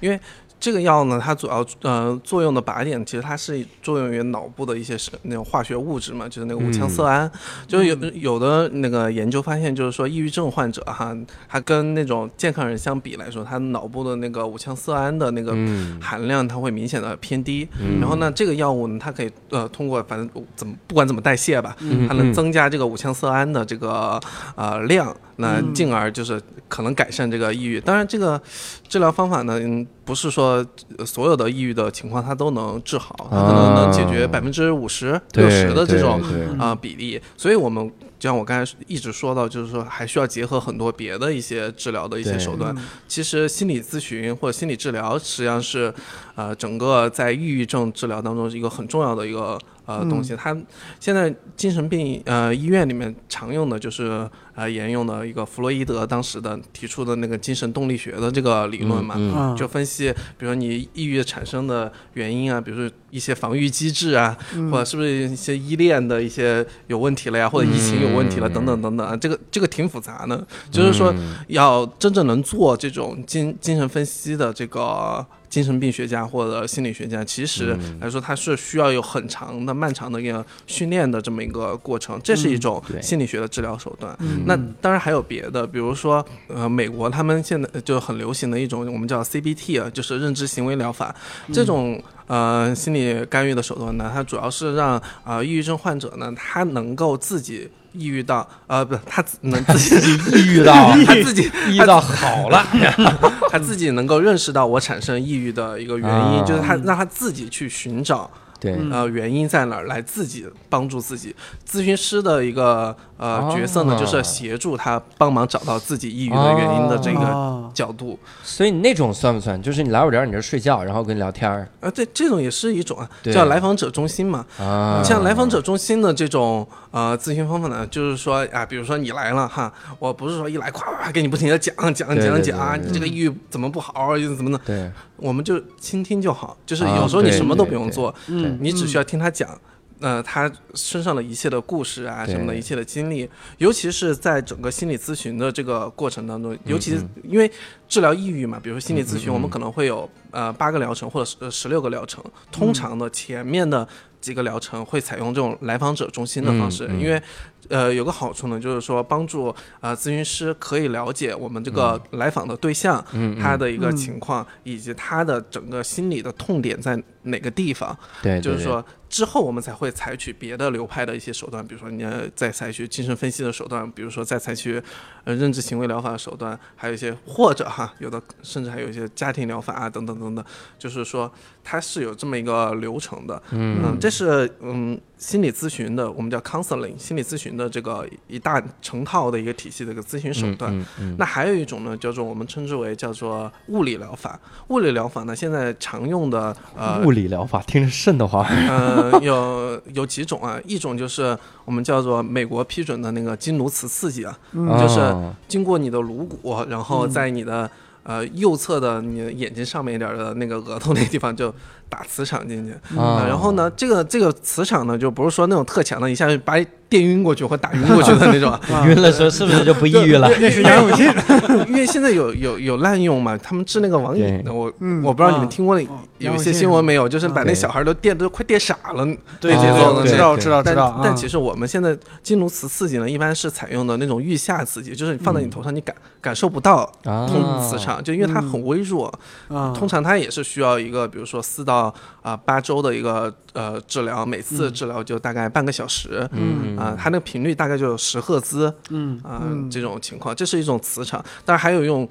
[0.01, 0.20] 因为
[0.61, 7.30] 这个药呢，它主要呃作用的靶点，其实它是作用于脑部的一些是那种化学物质嘛，就是那个五羟色胺。
[7.66, 11.16] 就是有有的那个研究发现，就是说抑郁症患者哈，
[11.48, 17.68] 他跟那种健康人相比来说，他脑部的那个五羟色胺的那个嗯含量，它会明显的偏低。
[17.80, 24.20] 嗯然后呢，这个药物呢，它可以呃通过反正怎么不管怎么代谢吧，嗯它能增加这个五羟色胺的这个
[24.56, 27.80] 呃量，那嗯进而就是可能改善这个抑郁。
[27.80, 28.40] 当然，这个
[28.88, 30.64] 治疗方法呢，嗯，不是说
[30.96, 36.18] 呃所有的抑郁的情况它都能治好，它可能能解决啊百分之五十、六十的这种
[36.59, 37.20] 啊、比例。
[37.36, 37.86] 所以我们
[38.18, 42.74] 就像我刚才一直说到，就是说还需要结合很多别的一些治疗的一些手段。
[43.06, 45.92] 其实心理咨询或者心理治疗实际上是，
[46.34, 49.59] 呃，整个在抑郁症治疗当中是一个很重要的一个
[49.89, 50.36] 呃东西。
[50.36, 50.57] 它
[51.01, 59.57] 现在精神病呃医院里面常用的就是呃沿用的一个弗洛伊德当时的提出的那个精神动力学的这个理论嘛。
[59.57, 64.70] 就分析，比如说你抑郁产生的原因啊，比如说一些防御机制啊，嗯。
[64.70, 68.52] 或者是不是一些依恋的一些有问题了呀，或者疫情有问题了，嗯。
[68.52, 70.46] 等等等等啊，这个这个挺复杂的。
[70.70, 71.36] 就是说，嗯。
[71.48, 77.98] 要真正能做这种精精神分析的这个精神病学家或者心理学家，其实嗯。
[78.00, 84.14] 来说，他是需要有很长的、漫长的一个训练的这么一个过程，这是一种心理学的治疗手段。
[84.20, 84.42] 嗯。
[84.46, 91.14] 那当然还有别的，比如说，呃，美国他们现在就很流行的一种我们叫 CBT 啊，就是认知行为疗法。
[91.52, 92.02] 这种。
[92.29, 99.97] 呃，心理干预的手段呢，它主要是让呃抑郁症患者呢，他能够自己抑郁到，呃，不，他自能自己
[100.39, 102.64] 抑郁到他 自己抑郁到好了，
[103.51, 106.45] 他自己能够认识到我产生抑郁的一个原因，啊。
[106.47, 111.34] 就是他让他自己去寻找对，嗯呃原因在哪儿，来自己帮助自己。
[111.68, 118.18] 咨询师的一个呃、哦角色呢，就是协助他帮忙找到自己抑郁的原因的这个啊，角度。
[118.42, 119.61] 所以你那种算不算？
[119.62, 124.44] 就是你来我这儿，你这睡觉，然后跟你聊天儿啊，对这种也是一种啊，对叫来访者中心嘛。
[124.59, 125.02] 啊？
[125.04, 136.56] 像来访者中心的这种呃咨询方法呢，就是说啊，比如说你来了哈，我不是说一来夸夸给你不停的讲讲讲讲啊，你这个抑郁怎么不好，又怎么的，对，我们就倾听就好。
[136.64, 139.59] 就是啊有时候你什么都不用做，嗯，你只需要听他讲。
[140.01, 147.51] 呃，他身上的一切的故事啊，什么的一切的经历，尤其是在整个心理咨询的这个过程当中，尤其因为
[147.88, 153.88] 治疗抑郁嘛，比如说心理咨询，我们可能会有呃八个疗程或者是十六个疗程，通常的前面的
[154.20, 157.20] 几个疗程会采用这种来访者中心的方式，因为
[157.68, 163.05] 呃有个好处呢，就是说帮助呃咨询师可以了解我们这个来访的对象。
[163.42, 163.96] 他的一个嗯。
[163.96, 166.96] 情况，以及他的整个心理的痛点在
[167.29, 174.83] 哪个地方，对，就是，说之后我们才会采取别的流派的一些手段，比如说你要再采取精神分析的手段，比如说再采取
[175.24, 180.45] 呃认知行为疗法的手段，还有一些或者哈有的甚至还有一些家庭疗法啊等等等等，
[180.79, 181.33] 就是说
[181.64, 183.43] 它是有这么一个流程的。
[183.53, 190.73] 嗯嗯，这是嗯心理咨询的，我们叫 counseling 心理咨询的这个一大成套的一个体系的一个咨询手段。
[190.73, 194.39] 嗯嗯那还有一种呢，叫做我们称之为叫做物理疗法。
[194.69, 198.45] 物理疗法呢，现在常用的呃物理疗法听着瘆得慌。
[198.45, 207.69] 呃，有有几种啊，一种就是我们叫做美国批准的那个经颅磁刺激啊，就是哦经过你的颅骨，然后在你的、
[208.05, 211.53] 呃右侧的你的眼睛上面一点的那个额头那个地方就
[211.89, 218.51] 打磁场进去，然后呢，这个这个磁场呢，就不是说那种特强的，一下就把你电晕过去或打晕过去的那种。
[218.51, 220.30] 啊， 晕了时候是不是就不抑郁了？
[220.41, 221.07] 那是杨永信，
[221.68, 225.80] 因为现在有有有滥用嘛，他们治那个网瘾的，我嗯我不知道你们啊听过
[226.18, 229.07] 有一些新闻没有，就是把那小孩都电都快电傻了，
[229.41, 230.86] 对节奏的知道知道知道。
[230.86, 231.01] 啊。
[231.03, 237.26] 但其实我们现在金颅磁刺激呢，一般是采用的那种预下刺激，就是你放在你头上，你感感受不到啊。
[237.26, 239.12] 通磁场，就因为它很微弱。
[239.49, 241.78] 啊，通常它也是需要一个，比如说四到
[242.22, 246.29] 啊八周的一个呃治疗，每次治疗就大概半个小时。
[246.33, 246.76] 嗯。
[246.76, 249.18] 啊，它那个频率大概就有十赫兹，嗯。
[249.22, 249.70] 啊、嗯。
[249.70, 252.09] 这种情况，这是一种磁场，当然还有用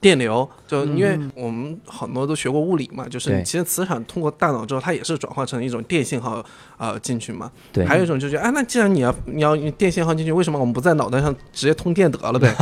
[0.00, 1.32] 电流，就因为嗯。
[1.34, 6.44] 我们很多都学过物理嘛，就是其实磁场通过大脑之后，它也是转化成一种电信号
[6.76, 7.50] 呃进去嘛。
[7.72, 12.54] 对，还有一种就觉得，啊，那既然你要你要电信号进去，为什么我们不在脑袋上直接通电得了呗？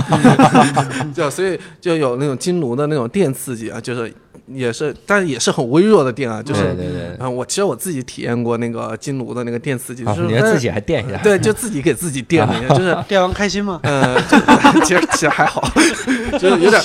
[1.15, 4.13] 就所以就有那种金颅的那种电刺激啊，就是
[4.47, 13.81] 也是，但是也是很微弱的电啊，就是对对对啊、我其实我自己体验过那个金炉的那个电刺激，就啊，是自己还电一下，对，就自己给自己电了一下，就是 电完开心吗？
[13.83, 14.37] 呃，就
[14.85, 15.63] 其实其实还好，
[16.39, 16.83] 就是有点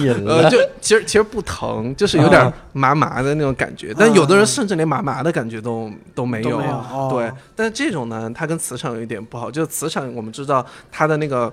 [0.00, 0.50] 瘾呃，了。
[0.50, 3.94] 就其实其实不疼，就是有点麻麻的那种感觉。
[3.96, 6.58] 但有的人甚至连麻麻的感觉都都没有。
[6.58, 11.52] 没有哦对，但是这种呢，它跟磁场有一点不好，就是磁场我们知道它的那个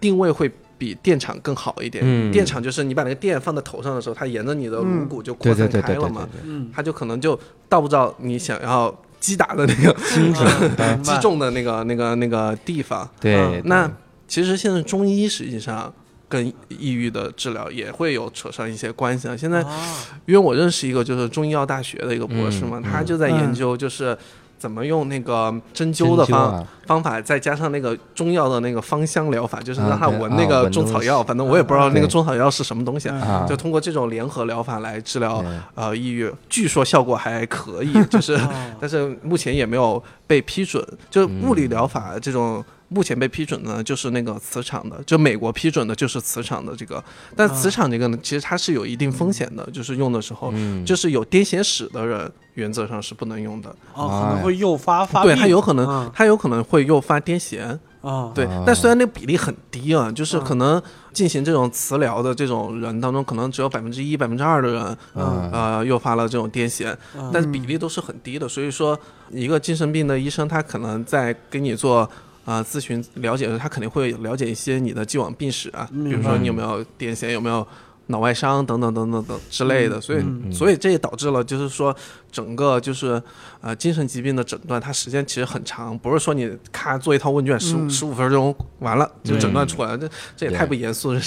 [0.00, 0.50] 定位会。
[0.84, 2.30] 比电场更好一点，嗯。
[2.30, 13.08] 电场就是你把那个电放在头上的时候，它沿着你的颅嗯骨就扩散开了嘛，嗯，它就可能就到不到你想要击打的那个精准，明白击中的那个那个那个地方。
[13.18, 13.90] 对嗯，那
[14.28, 15.90] 其实现在中医实际上
[16.28, 19.34] 跟抑郁的治疗也会有扯上一些关系啊。
[19.36, 24.16] 现在啊因为我认识一个就是中医药大学的一个博士嘛，嗯他就在研究就是。
[24.64, 26.66] 怎么用那个针灸的方、啊。
[26.86, 33.10] 方法，再加上那个中药的那个芳香疗法，就是啊让他闻那个中草药，反正我也不知道那个中草药是什么东西
[33.46, 35.50] 就通过这种联合疗法来治疗对。
[35.74, 38.48] 呃抑郁，据说效果还可以，就是哦
[38.80, 40.82] 但是目前也没有被批准。
[41.10, 41.42] 就嗯。
[41.42, 42.64] 物理疗法这种，
[42.94, 47.02] 目前被批准的就是那个磁场的，就美国批准的就是磁场的这个。
[47.34, 53.74] 但磁场这个呢，其实它是有一定风险的，就是用的时候，嗯，就是有癫痫史的人，原则上是不能用的。
[53.94, 57.76] 哦，可能会诱发发病，对，它有可能啊，它有可能会诱发癫痫。
[58.00, 60.82] 啊，对啊，但虽然那个比例很低啊，就是嗯可能
[61.14, 66.94] 进行这种磁疗的这种人当中，可能只有百分之一、百分之二的人，嗯呃，诱发了这种癫痫。
[67.16, 67.30] 嗯。
[67.32, 68.98] 但是比例都是很低的，所以说
[69.30, 72.06] 一个精神病的医生，他可能在给你做
[72.44, 77.66] 啊、呃咨询了解的时候，他肯定会了解一些你的既往病史啊，比如说你有没有癫痫，有没有
[78.08, 80.52] 脑外伤等等等等等之类的，所以、嗯。
[80.52, 81.94] 所以这也导致了就是说
[82.30, 83.20] 整个就是
[83.62, 87.90] 呃精神疾病的诊断，它时间其实很长，不是说你咔做一套问卷十五嗯。
[87.90, 91.20] 十五分钟完了就诊断出来了，这这也太不严肃了，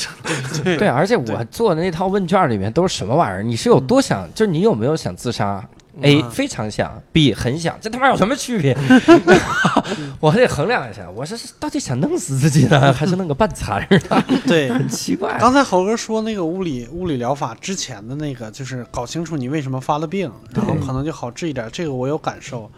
[0.63, 3.41] 对对，而且我做的那套问卷里面都是什么玩意儿？
[3.41, 4.29] 你是有多想？
[4.35, 5.67] 就是你有没有想自杀
[6.01, 8.77] ？A 嗯非常想，B 很想，这他妈有什么区别？
[10.19, 14.23] 我还得衡量一下，我是到底想弄死自己呢，还是弄个半残儿呢？
[14.45, 14.69] 对。
[14.69, 15.37] 很奇怪。
[15.39, 21.67] 刚才猴哥说那个物理物理疗法之前的那个，就是搞清楚你为什么发了病，然后可能就好治一点。
[21.71, 22.69] 这个我有感受，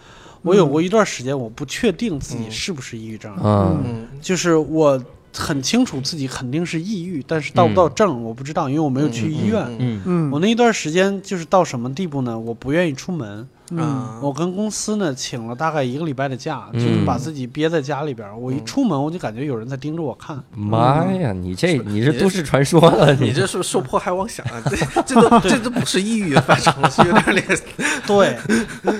[0.41, 5.01] 我有过一段时间，我不确定自己嗯是不是抑郁症，嗯嗯就是我
[5.33, 9.63] 很清楚自己肯定是抑郁，但是到不到症我不知道，因为我没有去医院。
[9.65, 12.37] 嗯嗯嗯，我那一段时间就是到什么地步呢？
[12.39, 18.37] 我不愿意出门，嗯我跟公司呢请了大概一个礼拜的假，嗯就是把自己憋在家里边儿。
[18.37, 20.41] 我一出门我就感觉有人在盯着我看。
[20.55, 24.61] 妈呀，你这你这都市传说了，你这是不受迫害妄想啊？
[24.65, 27.63] 这这都这都不是抑郁的范畴，是有点类似。
[28.05, 28.37] 对，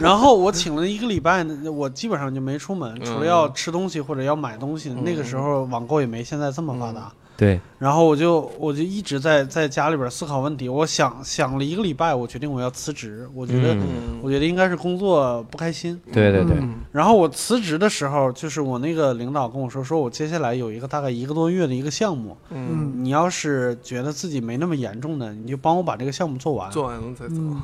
[0.01, 4.89] 然后我请了一个礼拜呢，我基本上就没出门，嗯除了要吃东西或者要买东西。
[5.03, 7.11] 那个时候网购也没现在这么发达。
[7.39, 13.29] 对，然后我就我就一直在在家里边思考问题，我想想了一个礼拜，我决定我要辞职。
[13.33, 15.97] 我觉得、嗯我觉得应该是工作不开心。
[16.11, 26.69] 对对对，嗯然后我辞职的时候，就是我那个领导跟我说，说我接下来有一个大概一个多月的一个项目，嗯，你要是觉得自己没那么严重的，你就帮我把这个项目做完。
[26.69, 27.61] 做完了再走嗯。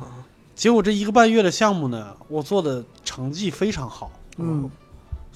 [0.54, 4.10] 结果这一个半月的项目呢，我做的成绩非常好。
[4.38, 4.70] 嗯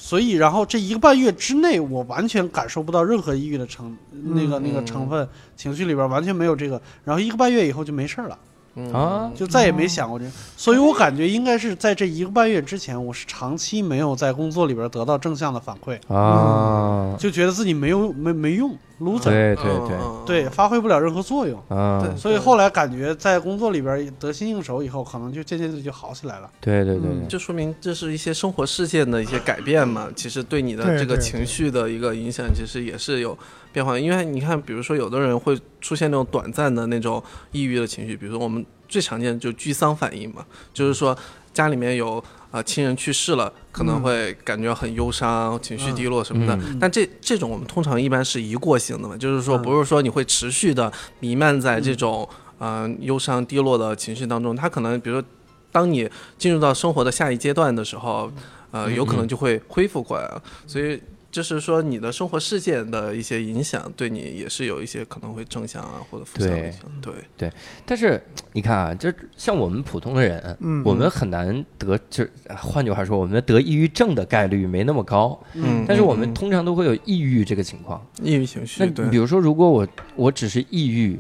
[0.02, 6.80] 所以，然后这一个半月之内，我完全感受不到任何抑郁的成那个那个成分，情绪里边完全没有这个。
[7.04, 8.38] 然后一个半月以后就没事儿了，
[8.76, 10.24] 嗯啊，就再也没想过这。
[10.56, 21.60] 所以我感觉应该是在这一个半月之前，我是长期没有在工作里边得到正向的反馈，啊，就觉得自己没有没没用，loser，对对对，嗯对，发挥不了任何作用。
[21.68, 26.50] 啊，对所以后来感觉在工作里边得心应手以后，可能就渐渐的就好起来了。
[26.60, 33.36] 对对对嗯对，这说明这是一些生活事件的一些改变嘛，其实对你的这个对对情绪的一个影响，其实也是有
[33.72, 33.98] 变化。
[33.98, 37.22] 因为你看，比如说有的人会出现那种短暂的那种
[37.52, 41.16] 抑郁的情绪，比如说我们最常见的就居丧反应嘛，就是说
[41.52, 46.54] 家里面有呃亲人去世了，可能会感觉很忧伤、情绪低落什么的。
[46.56, 46.78] 嗯。
[46.80, 49.62] 但这这种我们通常一般是一过性的嘛，就是说嗯。
[49.62, 52.28] 不是说你会持续的弥漫在这种
[52.58, 55.28] 嗯、呃忧伤低落的情绪当中，它可能比如说
[55.72, 58.30] 当你进入到生活的下一阶段的时候，
[58.70, 60.42] 呃，嗯有可能就会恢复过来了。
[60.66, 66.82] 所以就是说，你的生活事件的一些影响，对你也是有一些可能会正向啊或者负向的影响。
[67.00, 67.52] 对对，
[67.86, 68.20] 但是
[68.52, 78.04] 你看啊，就像我们普通的人，嗯我们很难得，就是换句话说，我们得抑郁症的概率没那么高，嗯但是我嗯们通常都会有抑郁这个情况。
[78.22, 81.18] 抑郁情绪，那，比如说，如果我我只是抑郁，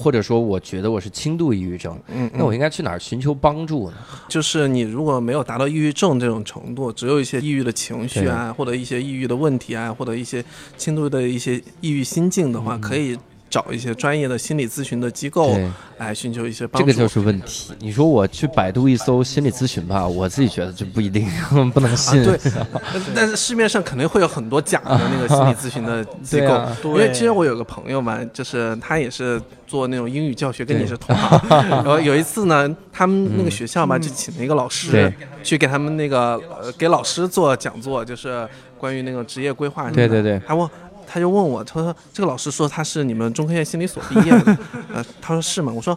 [0.00, 3.96] 或者说我觉得我是轻度抑郁症，嗯，那我嗯应该去哪儿寻求帮助呢？
[4.28, 10.42] 就是你如果没有达到抑郁症这种程度，只有一些抑郁的情绪啊，或者一些抑郁的问题啊，或者一些
[10.78, 13.18] 轻度的一些抑郁心境的话，可以
[13.50, 15.58] 找一些专业的心理咨询的机构，
[15.98, 16.86] 来寻求一些帮助。
[16.86, 17.72] 这个就是问题。
[17.80, 21.28] 你说我去百度一搜心理咨询吧，我自己觉得这不一定，
[21.74, 22.20] 不能信。
[22.20, 22.52] 啊对，
[22.94, 31.40] 但 但是市面上肯定会有很多假的那个心理咨询的机构，因为对其实我有个朋友嘛，就是他也是做那种英语教学，跟你是同行。
[31.68, 38.48] 然后有一次呢，他们那个学校嘛，就请了一个老师去给他们那个呃给老师做讲座，就是
[38.78, 40.06] 关于那个职业规划什么的。
[40.08, 40.70] 对对对他问。
[41.12, 44.58] 他就问我，他说这个老师说他是你们中科院心理所毕业的，
[44.94, 45.72] 呃，他说是吗？
[45.74, 45.92] 我说，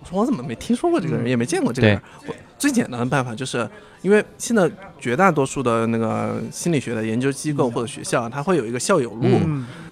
[0.00, 2.02] 我说我怎么没听说过这个人，也没见过这个人。
[2.26, 3.68] 我最简单的办法就是，
[4.02, 9.28] 因为现在绝大多数的那个心理学的研究机构或者学校，它会有一个校友录，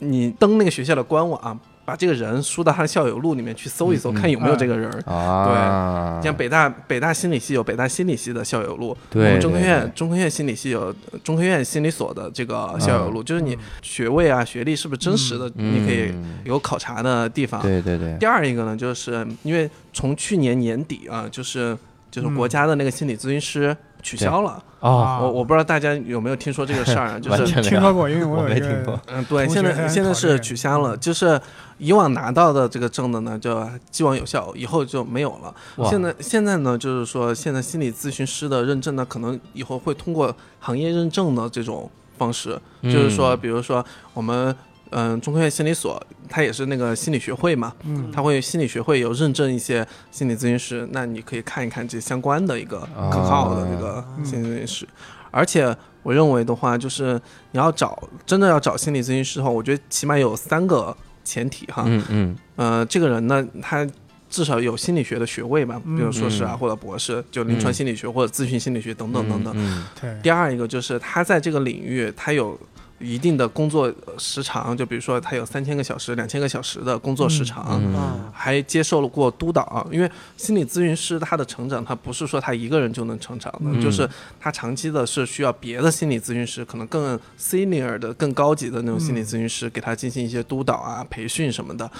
[0.00, 1.59] 你登那个学校的官网，
[1.89, 4.91] 把这个人输到他的校友录里面去搜一搜，看有没有这个人。
[4.91, 16.12] 对，像北大北大心理系有北大心理系的校友录，对我们中科院中科院心理系有中科院心理所的这个校友录，就是你学位啊学历是不是真实的，嗯你可以
[16.45, 17.62] 有考察的地方。
[17.62, 18.14] 对对对。
[18.18, 21.74] 第二一个呢，就是因为从去年年底啊，就是
[22.11, 29.01] 就是国家的那个心理咨询师取消了，哦，我我不知道大家有没有听说这个事儿啊， 就是听说过，因为我没听过。
[29.09, 31.41] 嗯，对，现在现在是取消了，就是
[31.79, 35.53] 以往拿到的这个证的呢，就既往有效，以后就没有了。
[35.89, 43.39] 现在现在呢，就是说现在心理咨询师的认证呢，可能以后会通过行业认证的这种方式，就是说，嗯。
[43.41, 44.55] 比如说我们
[44.91, 54.89] 嗯中科院心理所，它也是那个心理学会嘛，嗯，它会心理学会有认证一些心理咨询师，那你可以看一看这相关的一个啊可靠的这个心理咨询师。
[55.30, 57.20] 而且我认为的话，就是
[57.53, 61.84] 你要找真的要找心理咨询师的话，我觉得起码有三个前提哈。
[61.86, 63.86] 嗯嗯呃，这个人呢，他
[64.30, 69.53] 至少有心理学的学位吧，比如硕士啊嗯或者博士，就临床心理学或者咨询心理学等等等等。
[69.57, 72.59] 嗯对，第二一个就是他在这个领域，他有
[72.99, 77.80] 一定的工作时长，就比如说他有三千个小时、两千个小时的工作时长。
[77.82, 91.90] 嗯嗯还接受了过督导，因为心理咨询师他的成长，他不是说他一个人就能成长的，嗯就是他长期的是需要别的心理咨询师，可能更 senior 的、更高级的那种心理咨询师给他进行一些督导啊、培训什么的。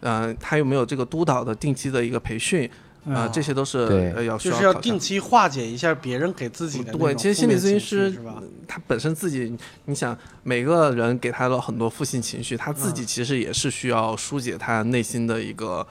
[0.00, 2.68] 呃，他有没有这个督导的定期的一个培训
[3.06, 8.42] 啊、嗯这些都是对呃要就是要定期化解一下别人给自己的对，其实心理咨询师是吧？
[8.66, 15.86] 他本身自己，你想每个人给他了很多负性情绪，他自己其实也是需要疏解他内心的一个。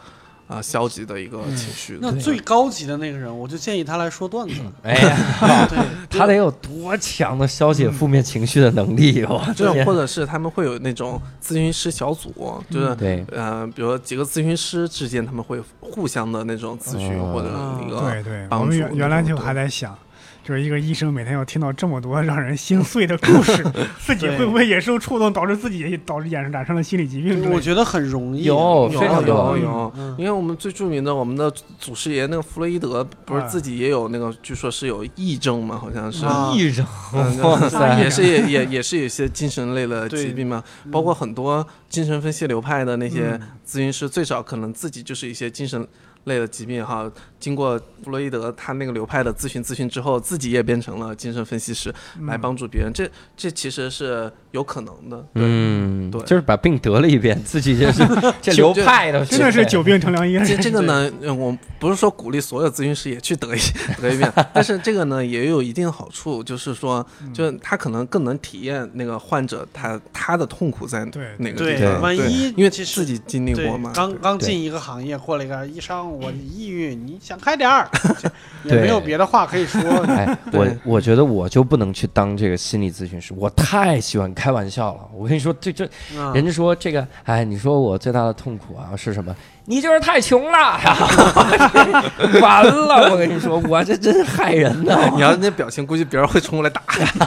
[0.54, 2.00] 啊、消极的一个情绪的。
[2.02, 4.56] 那最高级的那个人，我就建议他来说段子。
[4.84, 5.80] 哎呀， 对，
[6.10, 9.42] 他得有多强的消解负面情绪的能力哦！
[9.56, 17.50] 这种或者是他们会有那种咨询师小组，就是对呃，比如说几个咨询师之间，他们会互相的那种咨询哦或者
[17.86, 19.98] 一个对对，帮我们原原来就还在想，
[20.44, 23.64] 就是一个医生每天要听到这么多让人心碎的故事，
[24.06, 27.50] 自己会不会也受触动，导致自己也导致衍生产生了心理疾病？
[27.50, 28.44] 我觉得很容易。
[28.44, 29.94] 有有非常有有。
[29.98, 36.26] 嗯，因为我们最著名的我们的祖师爷那个弗洛伊德，不是啊自己也有那个，据说是有癔症嘛，好像是。
[36.26, 36.52] 啊。
[36.54, 45.88] 艺人，嗯哇塞，也是也也也是有些精神类的疾病嘛，包括很多精神分析流派的那些嗯咨询师，最少可能自己就是一些精神
[46.26, 55.18] 类的疾病哈，经过弗洛伊德他那个流派的咨询咨询之后，自己也变成了精神分析师嗯来帮助别人，这这其实是有可能的。
[55.34, 58.04] 对，嗯，对就是把病得了一遍，自己就是
[58.42, 60.38] 这流派的，真的是久病成良医。
[60.46, 63.60] 这 这个呢，呃我不是说鼓励所有咨询师也去得一
[64.02, 71.04] 得一遍，但是这个呢也有一定好处，就是说，嗯就是他可能更能体验那个患者他他的痛苦在
[71.38, 77.90] 哪个地方，对万一因为其实自己经历过嘛，，刚刚进一个行业，过了一个医生，我抑郁，你想开点儿，
[78.64, 79.82] 也没有别的话可以说。
[80.08, 85.02] 哎，我我觉得我就不能去当这个心理咨询师，我太喜欢开玩笑了。
[85.14, 89.36] 我跟你说，这这嗯人家说这个，哎，你说我最大的痛苦啊是什么？
[89.66, 90.78] 你就是太穷了，
[92.42, 93.10] 完了！
[93.12, 95.10] 我跟你说，我这真是害人呐！
[95.16, 96.82] 你要那表情，估计别人会冲过来打。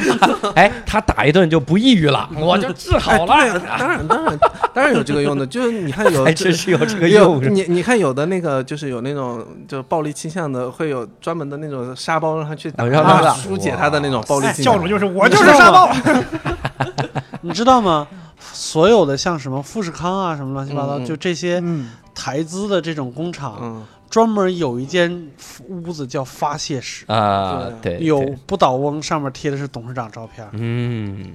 [0.55, 3.32] 哎，他打一顿就不抑郁了，我就治好了。
[3.32, 4.39] 哎当然，当然，
[4.74, 14.74] 当然有这个用的，就是你看有 还真是有这个有用你你看有的那个就是有那种就暴力倾向的，会有专门的那种沙包让他去打，啊让他打疏解他的那种暴力哎倾向。
[14.74, 15.91] 教主就是我就是沙包，
[17.41, 18.07] 你知道吗？
[18.53, 25.29] 所有的像什么富士康啊，什么乱七八糟，就这些嗯，台资的这种工厂，嗯，专门有一间
[25.69, 30.49] 屋子叫发泄室，啊，对，有不倒翁，上面贴的是董事长照片。
[30.53, 31.35] 嗯，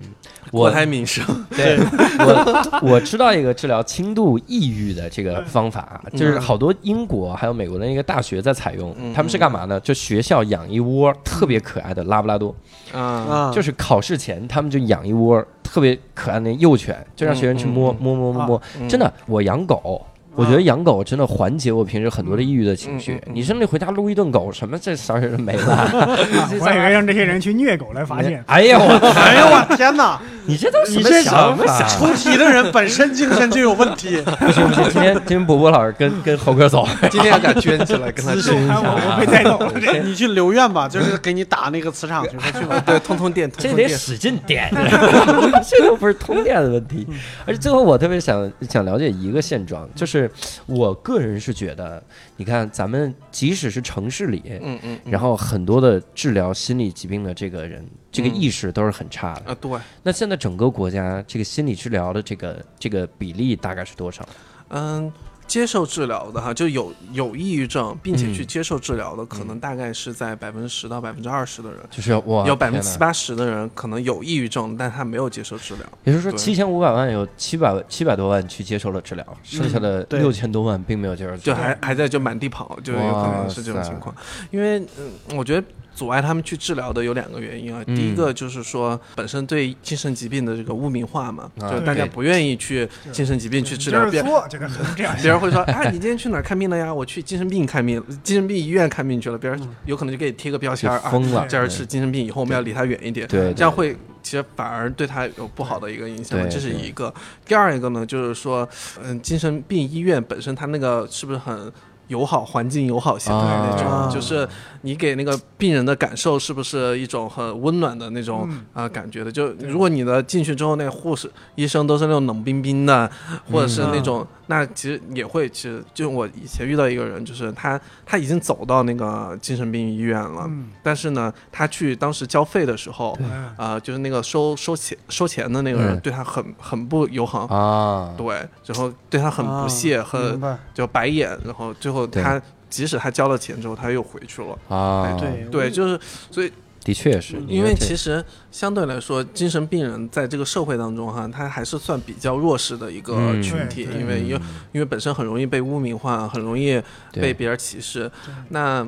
[0.49, 1.23] 国我台民生，
[1.55, 1.77] 对
[2.17, 9.79] 我我知道一个治疗轻度抑郁的这个方法，就是好多英国还有美国的那个大学在采用，嗯他们是干嘛呢？
[9.81, 12.55] 就学校养一窝特别可爱的拉布拉多，
[12.91, 18.03] 啊，啊，就是考试前他们就养一窝特别可爱的幼犬，就让学生去摸嗯嗯。
[18.03, 18.61] 摸摸摸摸。
[18.79, 18.89] 嗯。
[18.89, 20.03] 真的，我养狗。
[20.35, 25.89] 我觉得养狗真的缓解我平时很多的抑郁的情绪你甚至回家撸一顿狗，什么这事儿没了。
[26.59, 28.41] 我还以为让这些人去虐狗来发泄。
[28.47, 28.85] 哎呀，我
[29.19, 30.19] 哎呀我天哪！
[30.45, 31.83] 你这都什么你这想法？
[31.87, 34.21] 出题的人本身精神就有问题。
[34.39, 42.81] 不行不行，今天今天伯伯老师跟跟猴哥走，今天要敢捐起来跟他资捐一下，我我被带走了，你去留院吧，就是给你打那个磁场去， 快去吧。
[42.85, 43.87] 对，通通电，通这得。
[44.01, 44.69] 使劲点，
[45.69, 47.05] 这都不是通电的问题。
[47.45, 50.29] 而且最后我特别想想了解一个现状，就是
[50.65, 52.01] 我个人是觉得，
[52.37, 59.51] 你看咱们即使是城市里，嗯嗯，嗯然后很多的治疗心理疾病的这个人，这个嗯意识都是很差的。
[59.51, 59.71] 啊，对，
[60.03, 64.27] 那现在整个国家这个心理治疗的这个这个比例大概是多少？
[64.69, 65.11] 嗯。
[65.47, 75.85] 接受治疗的哈，就有有抑郁症，并且去嗯接受治疗的，可能大概是在百分之十到百分之二十的人，就是哇，有百分之七八十的人可能有抑郁症，但他没有接受治疗。
[76.05, 81.61] 也就是说，七千五百万有七百七百多万去接受了治疗，剩下的六千多万并没有接受治疗就。
[81.61, 84.15] 还还在就满地跑，就有可能是这种情况。
[84.51, 87.83] 因为嗯，我觉得阻碍他们去治疗的有两个原因啊。
[87.87, 96.93] 嗯第一个就是说本身对精神疾病的这个污名化嘛，啊就是大家不愿意去精神疾病去治疗，别就是作，这个很这样别人会说，啊，你今天去哪儿看病了呀？
[96.93, 99.37] 我去精神病看病，精神病医院看病去了。
[99.37, 103.27] 别人有可能就给你贴个标签啊，疯了，这人是精神病，以后我们要离他远一点。
[103.27, 107.13] 对，这样会其实反而对他有不好的一个影响，这是一个。
[107.45, 108.67] 第二一个呢，就是说，
[109.03, 111.71] 嗯，精神病医院本身它那个是不是很
[112.11, 114.09] 友好，环境友好型的那种，啊。
[114.13, 114.47] 就是
[114.81, 118.57] 你给那个病人的感受是不是一种很温暖的那种嗯。
[118.73, 119.31] 啊、呃感觉的？
[119.31, 123.09] 就如果你的进去之后，那护士、医生都是那种冷冰冰的，
[123.49, 133.17] 或者是那种，那其实也会，其实就我以前遇到一个人，就是他他已经走到那个精神病医院了，嗯但是呢，他去当时交费的时候。
[133.21, 138.35] 嗯啊、就是那个收收钱收钱的那个人嗯对他很很不友好，啊，对，
[138.65, 140.41] 然后对他很不屑，啊很。
[140.73, 144.57] 就白眼，然后最后他即使他交了钱之后，他又回去了。
[144.75, 145.99] 啊，对对，就是
[146.31, 146.51] 所以，
[146.83, 156.81] 的确是，因为其实实相对来说，精神病人在这个社会当中哈，他还是算比较弱势的一个嗯群体，因为因为因为本身很容易被污名化，很容易
[157.13, 158.11] 被别人歧视。
[158.49, 158.85] 那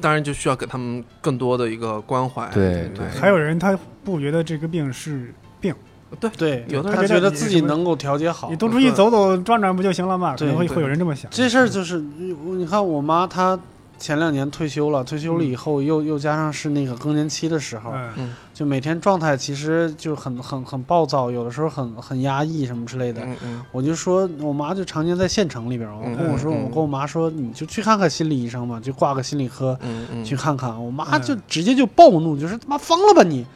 [0.00, 2.46] 当然就需要给他们更多的一个关怀。
[2.52, 5.74] 对对还有人他不觉得这个病是病，
[6.20, 8.56] 对对，有的他人觉得自己能够调节好你。
[8.56, 10.32] 多出去走走转转不就行了吗？
[10.32, 11.30] 可对会会有人这么想。
[11.30, 13.58] 这事儿就是，你看我妈她
[13.98, 18.34] 前两年退休了，退休了以后又又加上是那个更年期的时候，嗯。
[18.54, 23.22] 就每天状态其实就很很很暴躁，有的时候很很压抑什么之类的。
[23.22, 23.64] 嗯嗯。
[23.70, 29.78] 我就说，我妈就常年在县城里边儿，我嗯跟我说，嗯我跟我妈说，你就去看看心理医生吧，就挂个心理科。
[29.82, 30.70] 嗯嗯，去看看。
[30.84, 33.46] 我妈嗯就直接就暴怒，就是他妈疯了吧你！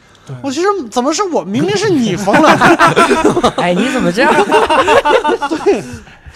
[0.41, 2.49] 我其实怎么是我，明明是你疯了，
[3.59, 4.33] 哎，你怎么这样？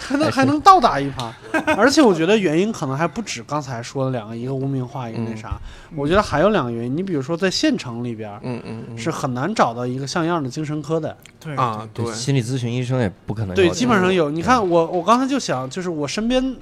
[0.07, 1.29] 还能还能倒打一耙。
[1.75, 5.59] 而且我觉得原因可能还不止刚才说的两个，一个污名化，一个那嗯啥。
[5.95, 11.15] 我觉得还有两个原因，你比如说在县城里边儿嗯嗯嗯是很难找到一个像样的精神科的。
[11.39, 14.29] 对啊，对，心理咨询医生也不可能对，基本上有。
[14.29, 16.55] 你看我我刚才就想，就是我身边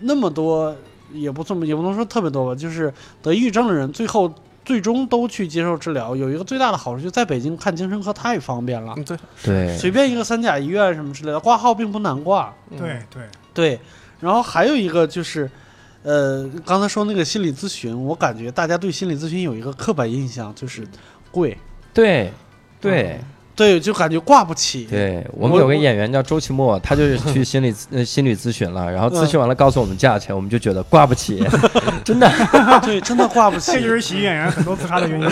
[0.00, 0.74] 那么多，
[1.12, 2.92] 也不这么也不能说特别多吧，就是
[3.22, 4.32] 得抑郁症的人，最后
[4.66, 6.14] 最终都去接受治疗。
[6.14, 9.78] 有一个最大的好处，就在北京看精神科太方便了，嗯对，对。
[9.78, 12.52] 随便一个三甲医院什么之类的，挂号并不难挂。
[12.70, 12.78] 嗯。
[12.78, 13.00] 对。
[13.08, 13.22] 对，
[13.54, 13.80] 对，
[14.20, 15.50] 然后还有一个就是。
[16.02, 20.86] 呃，刚才说那个心理咨询，我感觉大家对心理咨询有一个刻板印象，就是
[21.32, 21.58] 贵，
[21.92, 22.32] 对
[22.80, 23.20] 对
[23.56, 24.84] 对，就感觉挂不起。
[24.84, 31.42] 对，我们有个演员叫周奇墨，他就是去心理咨 呃心理咨询了，然后咨询完了告诉我们价钱，我们就觉得挂不起，
[32.04, 32.30] 真的
[32.84, 33.72] 对，真的挂不起。
[33.72, 35.26] 这就是喜剧演员很多自杀的原因。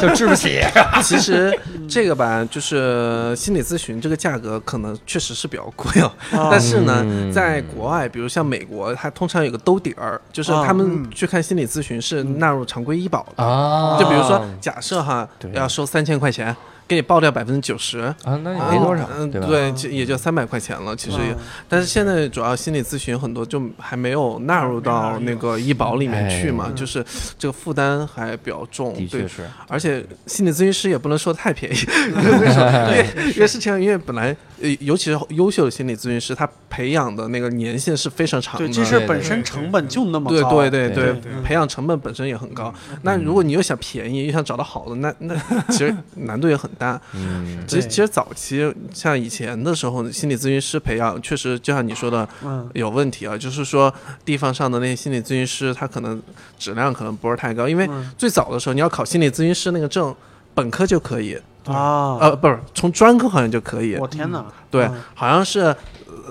[0.00, 0.60] 就治不起。
[1.04, 1.56] 其实
[1.88, 6.10] 这个吧，就是心理咨询这个价格可能确实是比较贵哦。
[6.32, 13.44] 啊但是呢，嗯在国外，比如像美国，它通常有个兜底儿，就是啊他们嗯去看心理咨询是纳入常规医保的。
[13.44, 16.54] 啊，就比如说，假设哈要收三千块钱，
[16.92, 21.34] 给你报掉百分之九十，啊，那也没多少，嗯，对也就三百块钱了，其实也。
[21.68, 27.02] 但是现在主要心理咨询很多就还没有纳入到那个医保里面去嘛，哎就是
[27.38, 28.92] 这个负担还比较重。
[28.94, 32.90] 对，的确是，而且心理咨询师也不能说太便宜，为什么？
[32.90, 38.66] 因为因为是这样，因为本来呃，尤其是优秀的心理咨询师，他培养的那个年限是非常长的。
[38.66, 40.50] 对，这事本身成本就那么对高。
[40.50, 42.72] 对对对对对，培养成本本身也很高。
[43.02, 45.34] 那如果你又想便宜，又想找到好的，那那
[45.68, 46.81] 其实难度也很大。
[47.12, 53.92] 嗯，其实其实早期像以前的时候，心理咨询师培养确实就像你说的嗯，有问题啊，就是说
[54.24, 56.20] 地方上的那些心理咨询师，他可能
[56.58, 58.10] 质量可能不是太高，因为嗯。
[58.16, 60.14] 最早的时候你要考心理咨询师那个证，
[60.54, 61.34] 本科就可以，
[61.66, 64.44] 啊，呃，不是从专科好像就可以，我天哪！
[64.70, 65.74] 对嗯，好像是。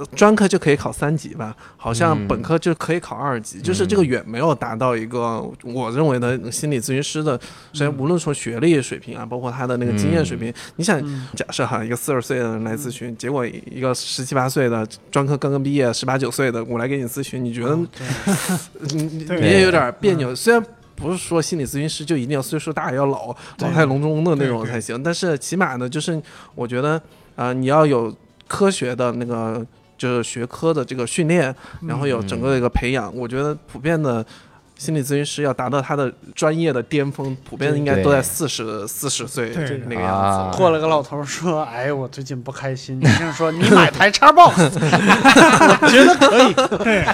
[0.02, 2.28] 呃专科就可以考三级吧，好像嗯。
[2.28, 7.38] 本科就可以考二级，就是这个远没有达到一个我认为的心理咨询师的，
[7.74, 17.88] 首先无论从学历水平啊，包括他的那个经验水平，你想嗯假设哈，一个四十岁的人来咨询，结果一个十七八岁的专科刚刚毕业，十八九岁的我来给你咨询，你觉得嗯
[18.96, 20.34] 你你也有点别扭。
[20.34, 20.64] 虽然
[20.96, 26.22] 不是说心理咨询师就一定要岁数大、要老、老态龙钟的那种才行，但是起码呢，就是
[26.56, 26.94] 我觉得
[27.36, 28.16] 啊、呃你要有
[28.48, 29.66] 科学的那个
[30.02, 31.54] 就是学科的这个训练，
[31.88, 34.26] 然后有整个的一个培养，我觉得普遍的。
[34.78, 40.58] 心理咨询师要达到他的专业的巅峰，普遍应该都在四十四十岁对那个样啊子。
[40.58, 46.54] 过来个老头说：“哎，我最近不开心。”医生说：“你买台叉 box， 我觉得可以。
[46.84, 47.06] 对，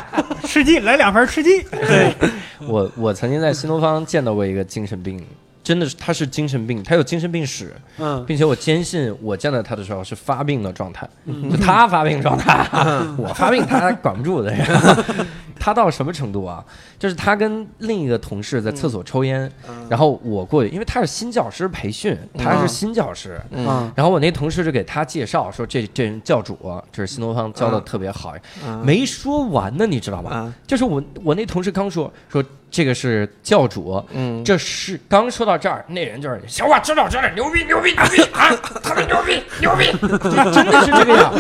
[0.48, 1.62] 吃鸡来两盘吃鸡。
[1.64, 2.16] 对，
[2.66, 5.22] 我我曾经在新东方见到过一个精神病，
[5.68, 12.66] 真的是他是精神病，他有精神病史，嗯，并且我坚信我见到他的时候是发病的状态，嗯就他发病状态，
[13.20, 14.56] 我发病他管不住的。
[15.58, 16.64] 他到什么程度啊？
[17.00, 19.52] 就是他跟另一个同事在厕所抽烟，
[19.90, 23.40] 然后我过去，因为他是新教师培训，他是新教师。
[23.52, 26.58] 嗯然后我那同事就给他介绍说这这人教主，
[26.92, 28.34] 这是新东方教的特别好，
[28.66, 30.32] 嗯没说完呢，你知道吗？
[30.32, 38.50] 啊就是我我那同事刚说说这个是教主，嗯，这是刚说到这儿，那人就是行，我知道知道，牛逼牛逼牛逼啊，
[38.84, 40.08] 特别牛逼牛逼，就
[40.52, 41.34] 真的是这个样。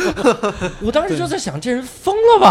[0.81, 2.49] 我当时就在想，这人疯了吧？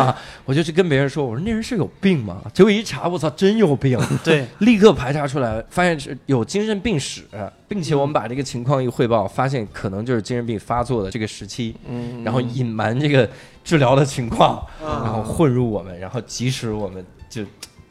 [0.00, 2.42] 啊 我就去跟别人说，我说那人是有病吗？
[2.52, 7.22] 结果一查，我操，真有病，对， 立刻排查出来，发现是有精神病史，
[7.68, 12.22] 并且我们把这个情况一汇报，发现可能就是精神病发作的这个时期，嗯。
[12.24, 13.28] 然后隐瞒这个
[13.62, 14.86] 治疗的情况，嗯。
[14.86, 17.42] 然后混入我们，然后即使我们就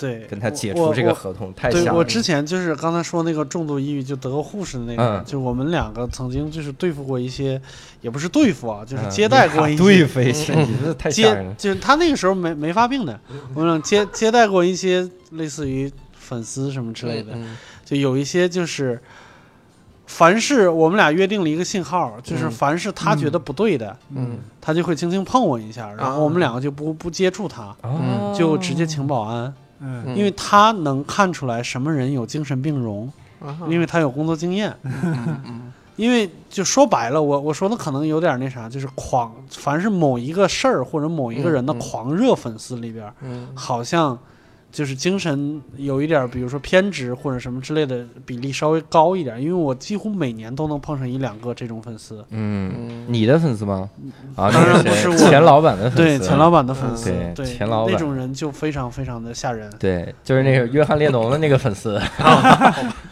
[0.04, 5.24] 对，跟他解除这个合同，太对吓人我之前就是刚才说那个重度抑郁，就得过护士的那个，嗯。
[5.26, 7.62] 就我们两个曾经就是对付过一些，
[8.01, 11.56] 也不是对付啊，就是嗯接待过一些，对付一些， 你这太吓人接了。
[11.58, 13.18] 就是他那个时候没没发病的，
[13.54, 17.56] 我们俩接接待过一些类似于粉丝什么之类的，嗯。
[17.86, 19.01] 就有一些就是，
[20.08, 22.51] 凡是我们俩约定了一个信号，就是嗯。
[22.51, 24.39] 凡是他觉得不对的，嗯。
[24.60, 28.34] 他就会轻轻碰我一下，然后我们两个就不不接触他，哦。
[28.38, 29.54] 就直接请保安，
[29.84, 30.04] 嗯。
[30.08, 34.76] 嗯因为他能看出来什么人有精神病容，啊因为他有工作经验。
[34.84, 43.14] 嗯因为就说白了，我我说的可能有点那啥，就是狂，凡是某一个事儿或者某一个人的狂热粉丝里边
[43.54, 44.18] 好像
[44.74, 49.40] 就是精神有一点，比如说偏执或者什么之类的比例稍微高一点。
[49.40, 53.88] 因为我几乎每年都能碰上一两个这种粉丝，嗯，你的粉丝吗？
[54.36, 59.72] 啊，当然那不是我钱老板的粉丝，对钱老板的粉丝，对对钱老板那种人就非常非常的吓人。
[59.78, 62.02] 对，就是那个约翰列侬的那个粉丝，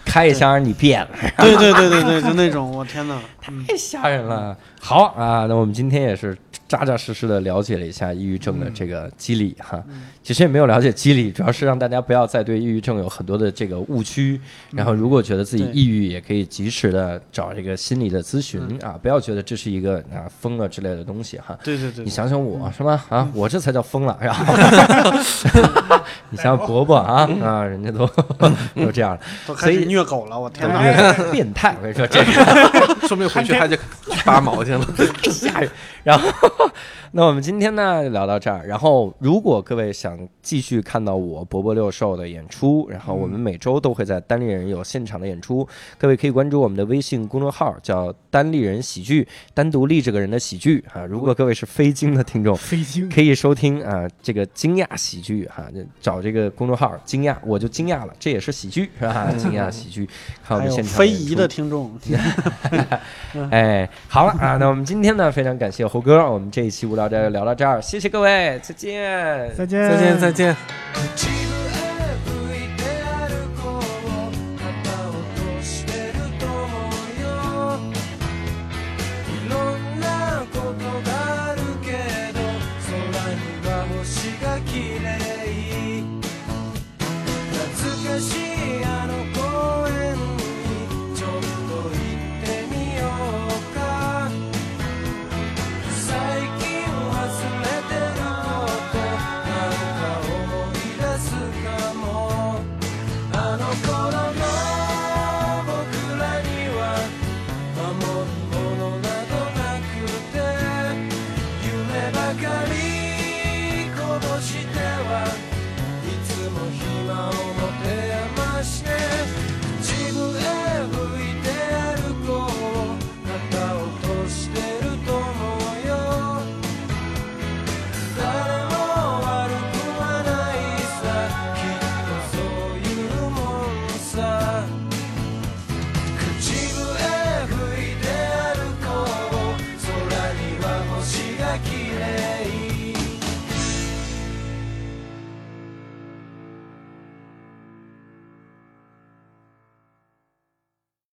[0.03, 3.16] 开一箱你变了，对对对对对，就那种，我天哪！
[3.49, 4.55] 嗯太吓人了。
[4.80, 6.38] 好啊，那我们今天也是
[6.68, 9.84] 扎扎实实的了解了一下抑郁症的这个机理哈。
[10.24, 14.39] 其实也没有了解机理， 主要是让大家不要再对抑郁症有很多的这个误区。
[14.72, 21.57] 然后，如果觉得自己抑郁，也可以及时的找这个心理的咨询啊，不要觉得这是一个啊疯了之类的东西哈。
[21.63, 23.05] 对对对你，想想我是吧？
[23.09, 24.53] 啊，我这才叫疯了，然后
[26.30, 28.05] 你想想伯伯啊啊，人家都
[28.76, 30.78] 都这样了，都开始虐狗了，我天哪！
[30.78, 31.76] 哎变态！
[31.78, 33.76] 我跟你说，这个说明回去他就
[34.26, 34.86] 拔毛去了。
[35.24, 35.69] 吓人。
[36.03, 36.30] 然后，
[37.11, 38.65] 那我们今天呢聊到这儿。
[38.65, 40.11] 然后，如果各位想
[40.41, 51.05] 继续看到我伯伯六兽的演出，然后我们每周都会在单立人有现场的演出，各位可以关注我们的微信公众号，叫“单立人喜剧”，单独立这个人的喜剧啊。
[51.05, 59.32] 如果各位是非京的听众，非京可以收听啊，这个惊讶喜剧哈、就找这个公众号“惊讶”，我就惊讶了，这也是喜剧是吧？
[59.38, 60.07] 惊讶喜剧，
[60.45, 61.91] 看我还有们现场非遗的听众，
[63.51, 68.91] 哎，好了啊，那我们今天呢，非常感谢猴哥，我们这一期无聊斋就聊到这儿，谢谢各位，再见。
[69.55, 71.50] 再见再见，再见再见。